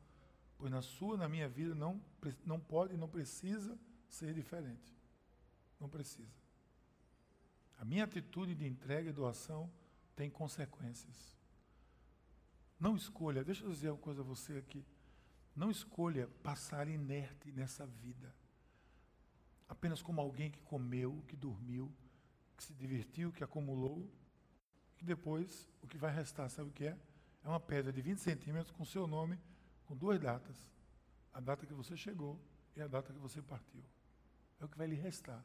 pois 0.57 0.71
na 0.71 0.81
sua, 0.81 1.17
na 1.17 1.29
minha 1.29 1.49
vida, 1.49 1.75
não, 1.75 2.01
não 2.45 2.59
pode 2.59 2.97
não 2.97 3.09
precisa 3.09 3.79
ser 4.09 4.33
diferente. 4.33 4.97
Não 5.79 5.89
precisa. 5.89 6.46
A 7.79 7.85
minha 7.85 8.05
atitude 8.05 8.55
de 8.55 8.67
entrega 8.67 9.11
e 9.11 9.13
doação 9.13 9.71
tem 10.15 10.31
consequências. 10.31 11.37
Não 12.79 12.97
escolha, 12.97 13.45
deixa 13.45 13.65
eu 13.65 13.71
dizer 13.71 13.91
uma 13.91 13.99
coisa 13.99 14.21
a 14.21 14.25
você 14.25 14.57
aqui. 14.59 14.85
Não 15.55 15.71
escolha 15.71 16.29
passar 16.43 16.89
inerte 16.89 17.51
nessa 17.53 17.87
vida. 17.87 18.35
Apenas 19.69 20.03
como 20.03 20.21
alguém 20.21 20.51
que 20.51 20.61
comeu, 20.61 21.23
que 21.27 21.37
dormiu, 21.37 21.93
que 22.57 22.63
se 22.63 22.75
divertiu, 22.75 23.33
que 23.33 23.43
acumulou, 23.43 24.11
que 24.97 25.05
depois 25.05 25.69
o 25.83 25.87
que 25.87 25.99
vai 25.99 26.15
restar, 26.15 26.49
sabe 26.51 26.71
o 26.71 26.73
que 26.73 26.87
é? 26.87 26.97
É 27.45 27.49
uma 27.49 27.61
pedra 27.61 27.93
de 27.93 28.01
20 28.01 28.19
centímetros 28.19 28.71
com 28.71 28.85
seu 28.85 29.07
nome, 29.07 29.39
com 29.87 29.97
duas 29.97 30.21
datas. 30.21 30.57
A 31.33 31.41
data 31.41 31.67
que 31.67 31.75
você 31.75 31.97
chegou 31.97 32.41
e 32.75 32.81
a 32.81 32.87
data 32.87 33.13
que 33.13 33.19
você 33.19 33.41
partiu. 33.43 33.83
É 34.61 34.65
o 34.65 34.69
que 34.69 34.77
vai 34.77 34.87
lhe 34.87 34.97
restar. 34.97 35.45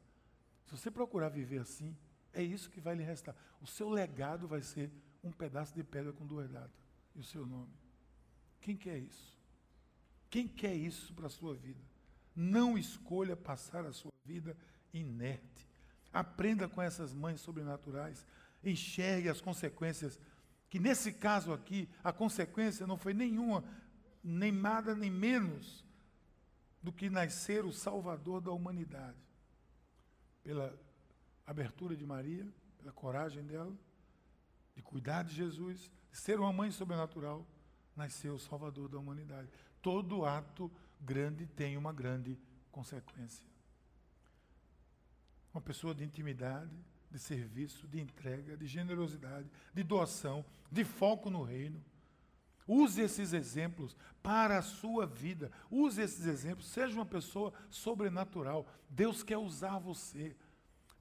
Se 0.66 0.78
você 0.78 0.90
procurar 0.90 1.30
viver 1.30 1.60
assim, 1.60 1.96
é 2.34 2.42
isso 2.42 2.70
que 2.70 2.80
vai 2.80 2.96
lhe 2.96 3.04
restar. 3.04 3.36
O 3.62 3.68
seu 3.68 3.90
legado 3.90 4.48
vai 4.48 4.62
ser 4.62 4.92
um 5.24 5.32
pedaço 5.32 5.74
de 5.74 5.84
pedra 5.84 6.14
com 6.14 6.26
duas 6.26 6.50
datas 6.50 6.72
e 7.16 7.20
o 7.20 7.24
seu 7.24 7.46
nome. 7.46 7.72
Quem 8.60 8.76
quer 8.76 8.98
isso? 8.98 9.38
Quem 10.30 10.48
quer 10.48 10.74
isso 10.74 11.14
para 11.14 11.28
a 11.28 11.30
sua 11.30 11.54
vida? 11.54 11.82
Não 12.36 12.78
escolha 12.78 13.36
passar 13.36 13.86
a 13.86 13.92
sua 13.92 14.12
vida 14.24 14.56
inerte. 14.94 15.68
Aprenda 16.14 16.68
com 16.68 16.82
essas 16.82 17.14
mães 17.14 17.42
sobrenaturais. 17.42 18.26
Enxergue 18.64 19.30
as 19.30 19.42
consequências. 19.42 20.20
Que 20.70 20.80
nesse 20.80 21.12
caso 21.12 21.52
aqui, 21.52 21.90
a 22.04 22.14
consequência 22.14 22.88
não 22.88 22.98
foi 22.98 23.14
nenhuma, 23.14 23.64
nem 24.24 24.52
nada, 24.52 24.96
nem 24.96 25.12
menos 25.12 25.84
do 26.82 26.94
que 26.94 27.10
nascer 27.10 27.66
o 27.66 27.74
Salvador 27.74 28.40
da 28.40 28.52
humanidade. 28.52 29.18
Pela 30.44 30.74
abertura 31.46 31.96
de 31.96 32.06
Maria, 32.06 32.48
pela 32.78 32.92
coragem 32.92 33.44
dela, 33.44 33.76
de 34.76 34.82
cuidar 34.82 35.24
de 35.24 35.34
Jesus, 35.34 35.92
de 36.12 36.18
ser 36.18 36.40
uma 36.40 36.52
mãe 36.52 36.72
sobrenatural, 36.72 37.46
nasceu 37.96 38.36
o 38.36 38.40
Salvador 38.40 38.90
da 38.90 38.98
humanidade. 38.98 39.50
Todo 39.82 40.26
ato 40.26 40.72
grande 41.00 41.46
tem 41.46 41.78
uma 41.78 41.92
grande 41.92 42.38
consequência. 42.72 43.46
Uma 45.54 45.62
pessoa 45.62 45.94
de 45.94 46.04
intimidade, 46.04 46.72
de 47.10 47.20
serviço, 47.20 47.88
de 47.88 48.00
entrega, 48.00 48.56
de 48.56 48.66
generosidade, 48.66 49.50
de 49.74 49.84
doação, 49.84 50.46
de 50.72 50.84
foco 50.84 51.30
no 51.30 51.44
reino. 51.44 51.84
Use 52.66 53.02
esses 53.02 53.34
exemplos 53.34 53.98
para 54.24 54.60
a 54.60 54.62
sua 54.62 55.06
vida. 55.06 55.52
Use 55.70 56.02
esses 56.02 56.26
exemplos. 56.26 56.68
Seja 56.68 56.96
uma 56.96 57.06
pessoa 57.06 57.52
sobrenatural. 57.70 58.66
Deus 58.90 59.24
quer 59.24 59.38
usar 59.38 59.78
você. 59.78 60.36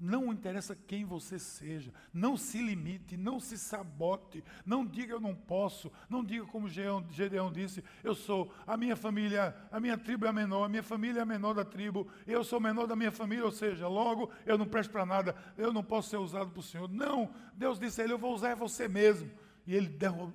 Não 0.00 0.32
interessa 0.32 0.74
quem 0.74 1.04
você 1.04 1.38
seja, 1.38 1.92
não 2.12 2.34
se 2.34 2.62
limite, 2.62 3.18
não 3.18 3.38
se 3.38 3.58
sabote, 3.58 4.42
não 4.64 4.86
diga 4.86 5.12
eu 5.12 5.20
não 5.20 5.34
posso, 5.34 5.92
não 6.08 6.24
diga 6.24 6.46
como 6.46 6.68
Gedeão 6.68 7.52
disse, 7.52 7.84
eu 8.02 8.14
sou, 8.14 8.50
a 8.66 8.78
minha 8.78 8.96
família, 8.96 9.54
a 9.70 9.78
minha 9.78 9.98
tribo 9.98 10.24
é 10.24 10.30
a 10.30 10.32
menor, 10.32 10.64
a 10.64 10.68
minha 10.70 10.82
família 10.82 11.20
é 11.20 11.22
a 11.22 11.26
menor 11.26 11.52
da 11.52 11.66
tribo, 11.66 12.08
eu 12.26 12.42
sou 12.42 12.58
o 12.58 12.62
menor 12.62 12.86
da 12.86 12.96
minha 12.96 13.12
família, 13.12 13.44
ou 13.44 13.52
seja, 13.52 13.86
logo 13.86 14.30
eu 14.46 14.56
não 14.56 14.66
presto 14.66 14.90
para 14.90 15.04
nada, 15.04 15.36
eu 15.58 15.70
não 15.70 15.84
posso 15.84 16.08
ser 16.08 16.16
usado 16.16 16.50
por 16.50 16.62
Senhor. 16.62 16.88
Não, 16.88 17.30
Deus 17.54 17.78
disse 17.78 18.00
a 18.00 18.04
ele, 18.04 18.14
eu 18.14 18.18
vou 18.18 18.34
usar 18.34 18.54
você 18.54 18.88
mesmo. 18.88 19.30
E 19.66 19.74
ele 19.74 19.88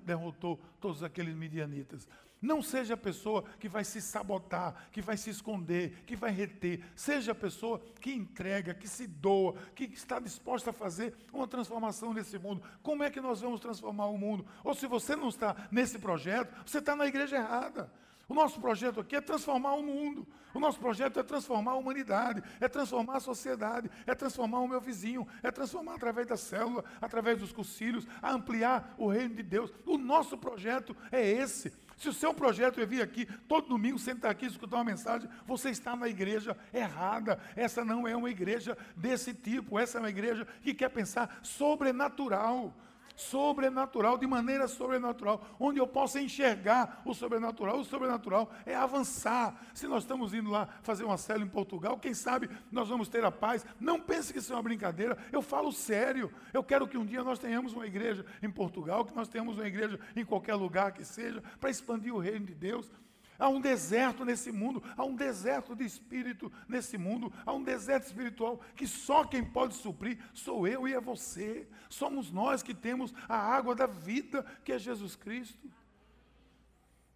derrotou 0.04 0.62
todos 0.80 1.04
aqueles 1.04 1.36
midianitas. 1.36 2.08
Não 2.46 2.62
seja 2.62 2.94
a 2.94 2.98
pessoa 2.98 3.44
que 3.60 3.68
vai 3.68 3.84
se 3.84 4.00
sabotar, 4.00 4.88
que 4.92 5.02
vai 5.02 5.18
se 5.18 5.32
esconder, 5.32 6.04
que 6.06 6.16
vai 6.16 6.30
reter. 6.30 6.80
Seja 6.96 7.32
a 7.32 7.36
pessoa 7.36 7.82
que 8.00 8.14
entrega, 8.14 8.72
que 8.72 8.88
se 8.88 9.08
doa, 9.08 9.56
que 9.74 9.86
está 9.86 10.20
disposta 10.20 10.70
a 10.70 10.74
fazer 10.74 11.16
uma 11.34 11.48
transformação 11.48 12.14
nesse 12.14 12.38
mundo. 12.38 12.62
Como 12.84 13.04
é 13.04 13.10
que 13.10 13.20
nós 13.20 13.42
vamos 13.42 13.60
transformar 13.60 14.06
o 14.06 14.18
mundo? 14.18 14.46
Ou 14.64 14.76
se 14.76 14.86
você 14.86 15.16
não 15.16 15.30
está 15.30 15.56
nesse 15.72 15.98
projeto, 15.98 16.54
você 16.64 16.78
está 16.78 16.96
na 16.96 17.08
igreja 17.08 17.38
errada. 17.38 17.92
O 18.30 18.36
nosso 18.36 18.60
projeto 18.60 19.00
aqui 19.00 19.16
é 19.16 19.22
transformar 19.22 19.74
o 19.74 19.82
mundo. 19.82 20.28
O 20.54 20.60
nosso 20.60 20.80
projeto 20.80 21.20
é 21.20 21.24
transformar 21.24 21.72
a 21.72 21.76
humanidade, 21.76 22.44
é 22.60 22.68
transformar 22.68 23.18
a 23.18 23.20
sociedade, 23.20 23.90
é 24.06 24.14
transformar 24.14 24.60
o 24.60 24.68
meu 24.68 24.80
vizinho, 24.80 25.28
é 25.42 25.50
transformar 25.50 25.96
através 25.96 26.28
da 26.28 26.38
célula, 26.38 26.86
através 27.02 27.40
dos 27.40 27.52
concílios, 27.52 28.08
a 28.22 28.32
ampliar 28.32 28.94
o 29.00 29.08
reino 29.08 29.34
de 29.34 29.42
Deus. 29.42 29.74
O 29.84 29.98
nosso 29.98 30.38
projeto 30.38 30.96
é 31.12 31.28
esse. 31.28 31.74
Se 31.98 32.10
o 32.10 32.14
seu 32.14 32.34
projeto 32.34 32.80
é 32.80 32.86
vir 32.86 33.02
aqui 33.02 33.26
todo 33.48 33.70
domingo, 33.70 33.98
sentar 33.98 34.32
aqui 34.32 34.46
e 34.46 34.50
escutar 34.50 34.78
uma 34.78 34.84
mensagem, 34.84 35.30
você 35.46 35.70
está 35.70 35.96
na 35.96 36.08
igreja 36.08 36.58
errada. 36.74 37.40
Essa 37.56 37.86
não 37.86 38.08
é 38.08 38.16
uma 38.16 38.30
igreja 38.30 38.78
desse 38.96 39.34
tipo. 39.34 39.80
Essa 39.80 39.98
é 39.98 40.02
uma 40.02 40.10
igreja 40.10 40.46
que 40.62 40.74
quer 40.74 40.90
pensar 40.90 41.40
sobrenatural 41.42 42.76
sobrenatural, 43.16 44.18
de 44.18 44.28
maneira 44.28 44.68
sobrenatural, 44.68 45.46
onde 45.60 45.80
eu 45.80 45.88
possa 45.88 46.20
enxergar 46.22 47.02
o 47.06 47.14
sobrenatural. 47.14 47.80
O 47.80 47.86
sobrenatural 47.86 48.52
é 48.66 48.76
avançar. 48.76 49.60
Se 49.74 49.88
nós 49.88 50.04
estamos 50.04 50.34
indo 50.34 50.50
lá 50.50 50.68
fazer 50.84 51.04
uma 51.04 51.18
célula 51.18 51.46
em 51.46 51.50
Portugal, 51.50 51.98
quem 51.98 52.14
sabe 52.14 52.50
nós 52.72 52.90
vamos 52.90 53.08
ter 53.08 53.24
a 53.24 53.32
paz. 53.32 53.66
Não 53.80 54.00
pense 54.00 54.34
que 54.34 54.40
isso 54.40 54.52
é 54.52 54.56
uma 54.56 54.64
brincadeira, 54.64 55.18
eu 55.32 55.42
falo 55.42 55.72
sério. 55.72 56.32
Eu 56.54 56.64
quero 56.64 56.88
que 56.88 56.98
um 56.98 57.06
dia 57.06 57.24
nós 57.24 57.40
tenhamos 57.40 57.74
uma 57.74 57.88
igreja 57.88 58.26
em 58.42 58.50
Portugal, 58.50 59.06
que 59.06 59.16
nós 59.16 59.28
tenhamos 59.28 59.58
uma 59.58 59.68
igreja 59.68 60.00
em 60.16 60.26
qualquer 60.26 60.56
lugar 60.56 60.92
que 60.92 61.06
seja, 61.06 61.42
para 61.60 61.70
expandir 61.70 62.14
o 62.14 62.20
reino 62.20 62.46
de 62.46 62.54
Deus. 62.54 62.92
Há 63.38 63.50
um 63.50 63.60
deserto 63.60 64.24
nesse 64.24 64.52
mundo, 64.52 64.82
há 64.96 65.04
um 65.04 65.16
deserto 65.16 65.76
de 65.76 65.84
espírito 65.84 66.52
nesse 66.68 66.98
mundo, 66.98 67.32
há 67.46 67.54
um 67.54 67.64
deserto 67.64 68.06
espiritual 68.06 68.62
que 68.76 68.88
só 68.88 69.26
quem 69.26 69.44
pode 69.44 69.76
suprir 69.76 70.18
sou 70.34 70.68
eu 70.68 70.88
e 70.88 70.94
é 70.94 71.02
você. 71.02 71.68
Somos 71.90 72.32
nós 72.32 72.64
que 72.64 72.74
temos 72.74 73.14
a 73.28 73.38
água 73.38 73.76
da 73.76 73.88
vida, 73.88 74.44
que 74.64 74.72
é 74.72 74.80
Jesus 74.80 75.16
Cristo. 75.16 75.70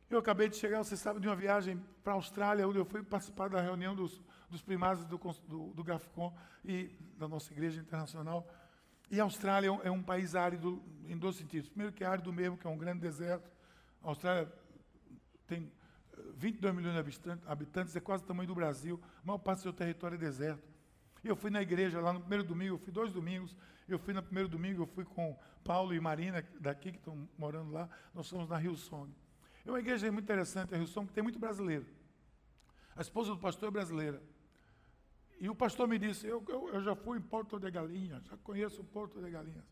Eu 0.10 0.20
acabei 0.20 0.50
de 0.50 0.56
chegar, 0.56 0.84
você 0.84 0.98
sabe, 0.98 1.20
de 1.20 1.28
uma 1.28 1.36
viagem 1.36 1.80
para 2.04 2.14
a 2.14 2.16
Austrália, 2.16 2.68
onde 2.68 2.80
eu 2.80 2.86
fui 2.86 3.04
participar 3.04 3.48
da 3.48 3.62
reunião 3.62 3.96
dos, 3.96 4.20
dos 4.50 4.62
primários 4.62 5.06
do, 5.06 5.18
do, 5.48 5.74
do 5.74 5.84
GAFCON 5.84 6.36
e 6.66 6.90
da 7.18 7.28
nossa 7.28 7.54
igreja 7.54 7.80
internacional. 7.80 8.48
E 9.12 9.20
a 9.20 9.24
Austrália 9.24 9.70
é 9.84 9.92
um 9.92 10.02
país 10.02 10.36
árido 10.36 10.82
em 11.08 11.18
dois 11.18 11.36
sentidos. 11.36 11.70
Primeiro 11.70 11.94
que 11.94 12.04
é 12.04 12.08
árido 12.08 12.34
mesmo, 12.34 12.58
que 12.58 12.66
é 12.66 12.70
um 12.70 12.78
grande 12.78 13.00
deserto. 13.00 13.50
A 14.04 14.10
Austrália 14.10 14.52
tem 15.48 15.72
22 16.36 16.76
milhões 16.76 16.94
de 16.94 17.32
habitantes, 17.46 17.96
é 17.96 18.00
quase 18.00 18.24
o 18.24 18.28
tamanho 18.28 18.48
do 18.48 18.56
Brasil, 18.56 19.00
a 19.24 19.26
maior 19.26 19.38
parte 19.38 19.60
do 19.60 19.64
seu 19.64 19.74
território 19.74 20.16
é 20.16 20.18
deserto. 20.18 20.68
E 21.24 21.28
eu 21.28 21.36
fui 21.36 21.50
na 21.50 21.62
igreja 21.62 22.00
lá 22.00 22.14
no 22.14 22.22
primeiro 22.22 22.44
domingo, 22.44 22.76
eu 22.76 22.78
fui 22.78 22.92
dois 22.92 23.12
domingos, 23.12 23.56
eu 23.88 24.00
fui 24.00 24.14
no 24.14 24.24
primeiro 24.24 24.48
domingo, 24.48 24.84
eu 24.84 24.88
fui 24.88 25.04
com 25.04 25.38
Paulo 25.64 25.94
e 25.94 26.00
Marina, 26.00 26.46
daqui 26.60 26.92
que 26.92 26.98
estão 26.98 27.28
morando 27.38 27.72
lá, 27.72 27.90
nós 28.14 28.28
somos 28.28 28.48
na 28.48 28.58
Rio 28.58 28.76
Song. 28.76 29.14
É 29.66 29.70
uma 29.70 29.80
igreja 29.80 30.12
muito 30.12 30.26
interessante, 30.26 30.74
a 30.74 30.78
Rio 30.78 30.88
Song, 30.88 31.08
que 31.08 31.14
tem 31.14 31.24
muito 31.24 31.40
brasileiro. 31.40 31.86
A 32.96 33.02
esposa 33.02 33.32
do 33.32 33.38
pastor 33.38 33.70
é 33.70 33.72
brasileira. 33.72 34.22
E 35.40 35.50
o 35.50 35.56
pastor 35.56 35.88
me 35.88 35.98
disse, 35.98 36.28
eu, 36.28 36.44
eu, 36.48 36.70
eu 36.70 36.82
já 36.82 36.96
fui 36.96 37.18
em 37.18 37.22
Porto 37.22 37.60
de 37.60 37.72
Galinhas, 37.72 38.26
já 38.26 38.38
conheço 38.38 38.84
Porto 38.84 39.22
de 39.22 39.30
Galinhas. 39.30 39.64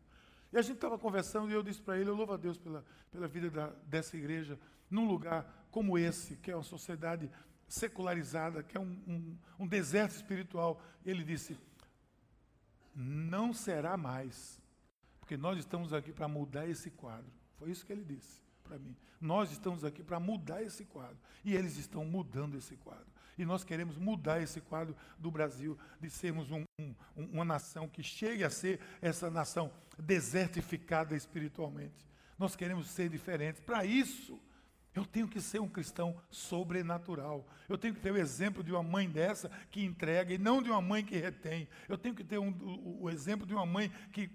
E 0.52 0.56
a 0.56 0.62
gente 0.62 0.76
estava 0.76 0.98
conversando 0.98 1.50
e 1.50 1.54
eu 1.54 1.62
disse 1.62 1.80
para 1.80 1.98
ele, 1.98 2.08
eu 2.10 2.14
louvo 2.14 2.32
a 2.32 2.36
Deus 2.36 2.56
pela, 2.56 2.84
pela 3.10 3.28
vida 3.28 3.50
da, 3.50 3.66
dessa 3.86 4.16
igreja, 4.16 4.58
num 4.90 5.06
lugar 5.06 5.66
como 5.70 5.98
esse, 5.98 6.36
que 6.36 6.50
é 6.50 6.56
uma 6.56 6.62
sociedade 6.62 7.30
secularizada, 7.68 8.62
que 8.62 8.76
é 8.76 8.80
um, 8.80 8.98
um, 9.06 9.38
um 9.60 9.66
deserto 9.66 10.12
espiritual. 10.12 10.80
E 11.04 11.10
ele 11.10 11.22
disse: 11.22 11.56
Não 12.94 13.52
será 13.52 13.96
mais, 13.96 14.58
porque 15.20 15.36
nós 15.36 15.58
estamos 15.58 15.92
aqui 15.92 16.12
para 16.12 16.26
mudar 16.26 16.66
esse 16.66 16.90
quadro. 16.90 17.30
Foi 17.56 17.70
isso 17.70 17.84
que 17.84 17.92
ele 17.92 18.04
disse 18.04 18.40
para 18.64 18.78
mim. 18.78 18.96
Nós 19.20 19.50
estamos 19.50 19.84
aqui 19.84 20.02
para 20.02 20.20
mudar 20.20 20.62
esse 20.62 20.84
quadro. 20.84 21.18
E 21.44 21.54
eles 21.54 21.76
estão 21.76 22.04
mudando 22.04 22.56
esse 22.56 22.76
quadro. 22.76 23.06
E 23.38 23.44
nós 23.44 23.64
queremos 23.64 23.96
mudar 23.96 24.42
esse 24.42 24.60
quadro 24.60 24.96
do 25.18 25.30
Brasil, 25.30 25.78
de 26.00 26.10
sermos 26.10 26.50
um, 26.50 26.64
um, 26.80 26.94
uma 27.16 27.44
nação 27.44 27.88
que 27.88 28.02
chegue 28.02 28.44
a 28.44 28.50
ser 28.50 28.80
essa 29.00 29.30
nação 29.30 29.70
desertificada 29.98 31.16
espiritualmente. 31.16 32.06
Nós 32.38 32.54
queremos 32.56 32.88
ser 32.88 33.08
diferentes. 33.08 33.60
Para 33.60 33.84
isso, 33.84 34.40
eu 34.94 35.04
tenho 35.04 35.28
que 35.28 35.40
ser 35.40 35.60
um 35.60 35.68
cristão 35.68 36.16
sobrenatural. 36.30 37.46
Eu 37.68 37.78
tenho 37.78 37.94
que 37.94 38.00
ter 38.00 38.10
o 38.10 38.16
exemplo 38.16 38.62
de 38.64 38.72
uma 38.72 38.82
mãe 38.82 39.08
dessa 39.08 39.50
que 39.70 39.84
entrega 39.84 40.34
e 40.34 40.38
não 40.38 40.62
de 40.62 40.70
uma 40.70 40.80
mãe 40.80 41.04
que 41.04 41.16
retém. 41.16 41.68
Eu 41.88 41.96
tenho 41.96 42.14
que 42.14 42.24
ter 42.24 42.38
um, 42.38 42.50
o, 42.50 43.04
o 43.04 43.10
exemplo 43.10 43.46
de 43.46 43.54
uma 43.54 43.66
mãe 43.66 43.90
que, 44.12 44.28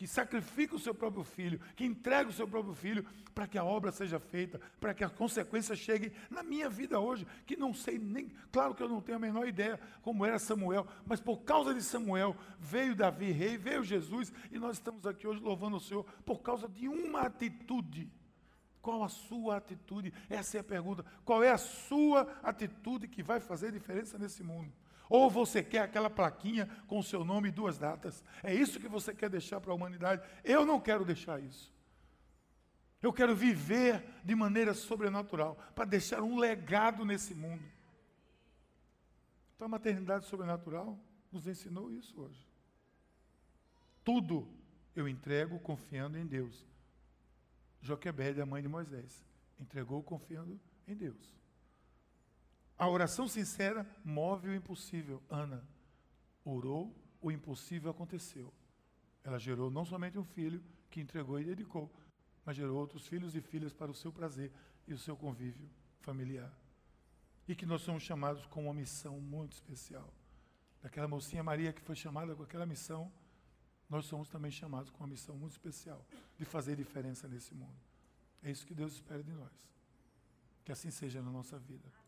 que 0.00 0.06
sacrifica 0.06 0.74
o 0.74 0.78
seu 0.78 0.94
próprio 0.94 1.22
filho, 1.22 1.60
que 1.76 1.84
entrega 1.84 2.30
o 2.30 2.32
seu 2.32 2.48
próprio 2.48 2.72
filho 2.72 3.04
para 3.34 3.46
que 3.46 3.58
a 3.58 3.64
obra 3.64 3.92
seja 3.92 4.18
feita, 4.18 4.58
para 4.80 4.94
que 4.94 5.04
a 5.04 5.10
consequência 5.10 5.76
chegue 5.76 6.10
na 6.30 6.42
minha 6.42 6.70
vida 6.70 6.98
hoje, 6.98 7.26
que 7.44 7.54
não 7.54 7.74
sei 7.74 7.98
nem, 7.98 8.32
claro 8.50 8.74
que 8.74 8.82
eu 8.82 8.88
não 8.88 9.02
tenho 9.02 9.18
a 9.18 9.20
menor 9.20 9.46
ideia 9.46 9.78
como 10.00 10.24
era 10.24 10.38
Samuel, 10.38 10.86
mas 11.04 11.20
por 11.20 11.42
causa 11.42 11.74
de 11.74 11.82
Samuel 11.82 12.34
veio 12.58 12.96
Davi 12.96 13.30
rei, 13.30 13.58
veio 13.58 13.84
Jesus 13.84 14.32
e 14.50 14.58
nós 14.58 14.78
estamos 14.78 15.06
aqui 15.06 15.26
hoje 15.26 15.42
louvando 15.42 15.76
o 15.76 15.80
Senhor 15.80 16.06
por 16.24 16.40
causa 16.40 16.66
de 16.66 16.88
uma 16.88 17.20
atitude 17.20 18.10
qual 18.80 19.04
a 19.04 19.10
sua 19.10 19.58
atitude? 19.58 20.10
Essa 20.30 20.56
é 20.56 20.60
a 20.60 20.64
pergunta. 20.64 21.04
Qual 21.22 21.44
é 21.44 21.50
a 21.50 21.58
sua 21.58 22.22
atitude 22.42 23.06
que 23.06 23.22
vai 23.22 23.38
fazer 23.38 23.70
diferença 23.70 24.16
nesse 24.16 24.42
mundo? 24.42 24.72
Ou 25.10 25.28
você 25.28 25.62
quer 25.62 25.80
aquela 25.80 26.08
plaquinha 26.08 26.66
com 26.86 26.98
o 26.98 27.02
seu 27.02 27.22
nome 27.22 27.48
e 27.48 27.52
duas 27.52 27.76
datas? 27.76 28.24
É 28.42 28.54
isso 28.54 28.80
que 28.80 28.88
você 28.88 29.12
quer 29.12 29.28
deixar 29.28 29.60
para 29.60 29.72
a 29.72 29.74
humanidade? 29.74 30.26
Eu 30.42 30.64
não 30.64 30.80
quero 30.80 31.04
deixar 31.04 31.42
isso. 31.42 31.70
Eu 33.02 33.12
quero 33.12 33.36
viver 33.36 34.02
de 34.24 34.34
maneira 34.34 34.72
sobrenatural, 34.72 35.58
para 35.74 35.84
deixar 35.84 36.22
um 36.22 36.38
legado 36.38 37.04
nesse 37.04 37.34
mundo. 37.34 37.64
Então 39.54 39.66
a 39.66 39.68
maternidade 39.68 40.24
sobrenatural 40.24 40.98
nos 41.30 41.46
ensinou 41.46 41.92
isso 41.92 42.18
hoje. 42.18 42.46
Tudo 44.02 44.48
eu 44.96 45.06
entrego 45.06 45.58
confiando 45.58 46.16
em 46.16 46.26
Deus 46.26 46.70
Joquebede, 47.82 48.40
a 48.40 48.46
mãe 48.46 48.62
de 48.62 48.68
Moisés, 48.68 49.24
entregou 49.58 50.02
confiando 50.02 50.60
em 50.86 50.94
Deus. 50.94 51.39
A 52.80 52.88
oração 52.88 53.28
sincera 53.28 53.86
move 54.02 54.48
o 54.48 54.54
impossível. 54.54 55.22
Ana 55.28 55.62
orou, 56.42 56.96
o 57.20 57.30
impossível 57.30 57.90
aconteceu. 57.90 58.50
Ela 59.22 59.38
gerou 59.38 59.70
não 59.70 59.84
somente 59.84 60.18
um 60.18 60.24
filho 60.24 60.64
que 60.88 60.98
entregou 60.98 61.38
e 61.38 61.44
dedicou, 61.44 61.92
mas 62.42 62.56
gerou 62.56 62.78
outros 62.78 63.06
filhos 63.06 63.36
e 63.36 63.42
filhas 63.42 63.74
para 63.74 63.90
o 63.90 63.94
seu 63.94 64.10
prazer 64.10 64.50
e 64.88 64.94
o 64.94 64.98
seu 64.98 65.14
convívio 65.14 65.68
familiar. 66.00 66.50
E 67.46 67.54
que 67.54 67.66
nós 67.66 67.82
somos 67.82 68.02
chamados 68.02 68.46
com 68.46 68.64
uma 68.64 68.72
missão 68.72 69.20
muito 69.20 69.52
especial. 69.52 70.10
Daquela 70.80 71.06
mocinha 71.06 71.42
Maria 71.42 71.74
que 71.74 71.82
foi 71.82 71.94
chamada 71.94 72.34
com 72.34 72.44
aquela 72.44 72.64
missão, 72.64 73.12
nós 73.90 74.06
somos 74.06 74.26
também 74.26 74.50
chamados 74.50 74.88
com 74.88 75.04
uma 75.04 75.10
missão 75.10 75.36
muito 75.36 75.52
especial 75.52 76.02
de 76.38 76.46
fazer 76.46 76.76
diferença 76.76 77.28
nesse 77.28 77.54
mundo. 77.54 77.78
É 78.42 78.50
isso 78.50 78.66
que 78.66 78.74
Deus 78.74 78.94
espera 78.94 79.22
de 79.22 79.32
nós. 79.32 79.52
Que 80.64 80.72
assim 80.72 80.90
seja 80.90 81.20
na 81.20 81.30
nossa 81.30 81.58
vida. 81.58 81.99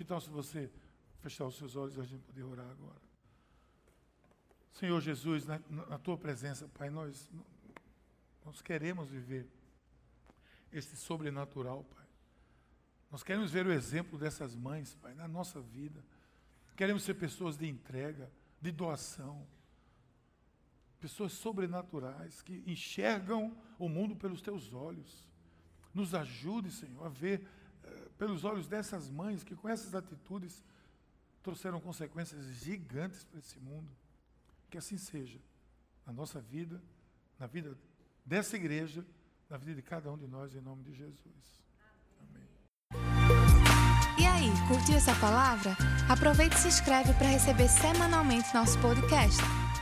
Que 0.00 0.04
tal 0.06 0.18
se 0.18 0.30
você 0.30 0.72
fechar 1.18 1.44
os 1.44 1.56
seus 1.56 1.76
olhos 1.76 1.94
e 1.94 2.00
a 2.00 2.04
gente 2.04 2.22
poder 2.22 2.42
orar 2.42 2.70
agora? 2.70 3.02
Senhor 4.72 4.98
Jesus, 4.98 5.44
na, 5.44 5.60
na 5.68 5.98
tua 5.98 6.16
presença, 6.16 6.66
Pai, 6.68 6.88
nós, 6.88 7.30
nós 8.42 8.62
queremos 8.62 9.10
viver 9.10 9.46
esse 10.72 10.96
sobrenatural, 10.96 11.84
Pai. 11.84 12.06
Nós 13.10 13.22
queremos 13.22 13.50
ver 13.50 13.66
o 13.66 13.72
exemplo 13.72 14.18
dessas 14.18 14.56
mães, 14.56 14.94
Pai, 14.94 15.12
na 15.12 15.28
nossa 15.28 15.60
vida. 15.60 16.02
Queremos 16.74 17.02
ser 17.02 17.12
pessoas 17.12 17.58
de 17.58 17.68
entrega, 17.68 18.32
de 18.58 18.72
doação. 18.72 19.46
Pessoas 20.98 21.32
sobrenaturais 21.32 22.40
que 22.40 22.64
enxergam 22.66 23.54
o 23.78 23.86
mundo 23.86 24.16
pelos 24.16 24.40
teus 24.40 24.72
olhos. 24.72 25.28
Nos 25.92 26.14
ajude, 26.14 26.70
Senhor, 26.70 27.04
a 27.04 27.10
ver 27.10 27.46
pelos 28.20 28.44
olhos 28.44 28.68
dessas 28.68 29.08
mães 29.08 29.42
que 29.42 29.56
com 29.56 29.66
essas 29.66 29.94
atitudes 29.94 30.62
trouxeram 31.42 31.80
consequências 31.80 32.44
gigantes 32.56 33.24
para 33.24 33.38
esse 33.38 33.58
mundo. 33.58 33.90
Que 34.68 34.76
assim 34.76 34.98
seja 34.98 35.40
na 36.06 36.12
nossa 36.12 36.38
vida, 36.38 36.82
na 37.38 37.46
vida 37.46 37.78
dessa 38.22 38.56
igreja, 38.56 39.02
na 39.48 39.56
vida 39.56 39.74
de 39.74 39.80
cada 39.80 40.12
um 40.12 40.18
de 40.18 40.26
nós, 40.26 40.54
em 40.54 40.60
nome 40.60 40.82
de 40.82 40.92
Jesus. 40.92 41.64
Amém. 42.20 42.46
E 44.18 44.26
aí, 44.26 44.50
curtiu 44.68 44.96
essa 44.96 45.14
palavra? 45.18 45.74
Aproveite 46.06 46.56
e 46.56 46.58
se 46.58 46.68
inscreve 46.68 47.14
para 47.14 47.28
receber 47.28 47.68
semanalmente 47.68 48.52
nosso 48.52 48.78
podcast. 48.80 49.40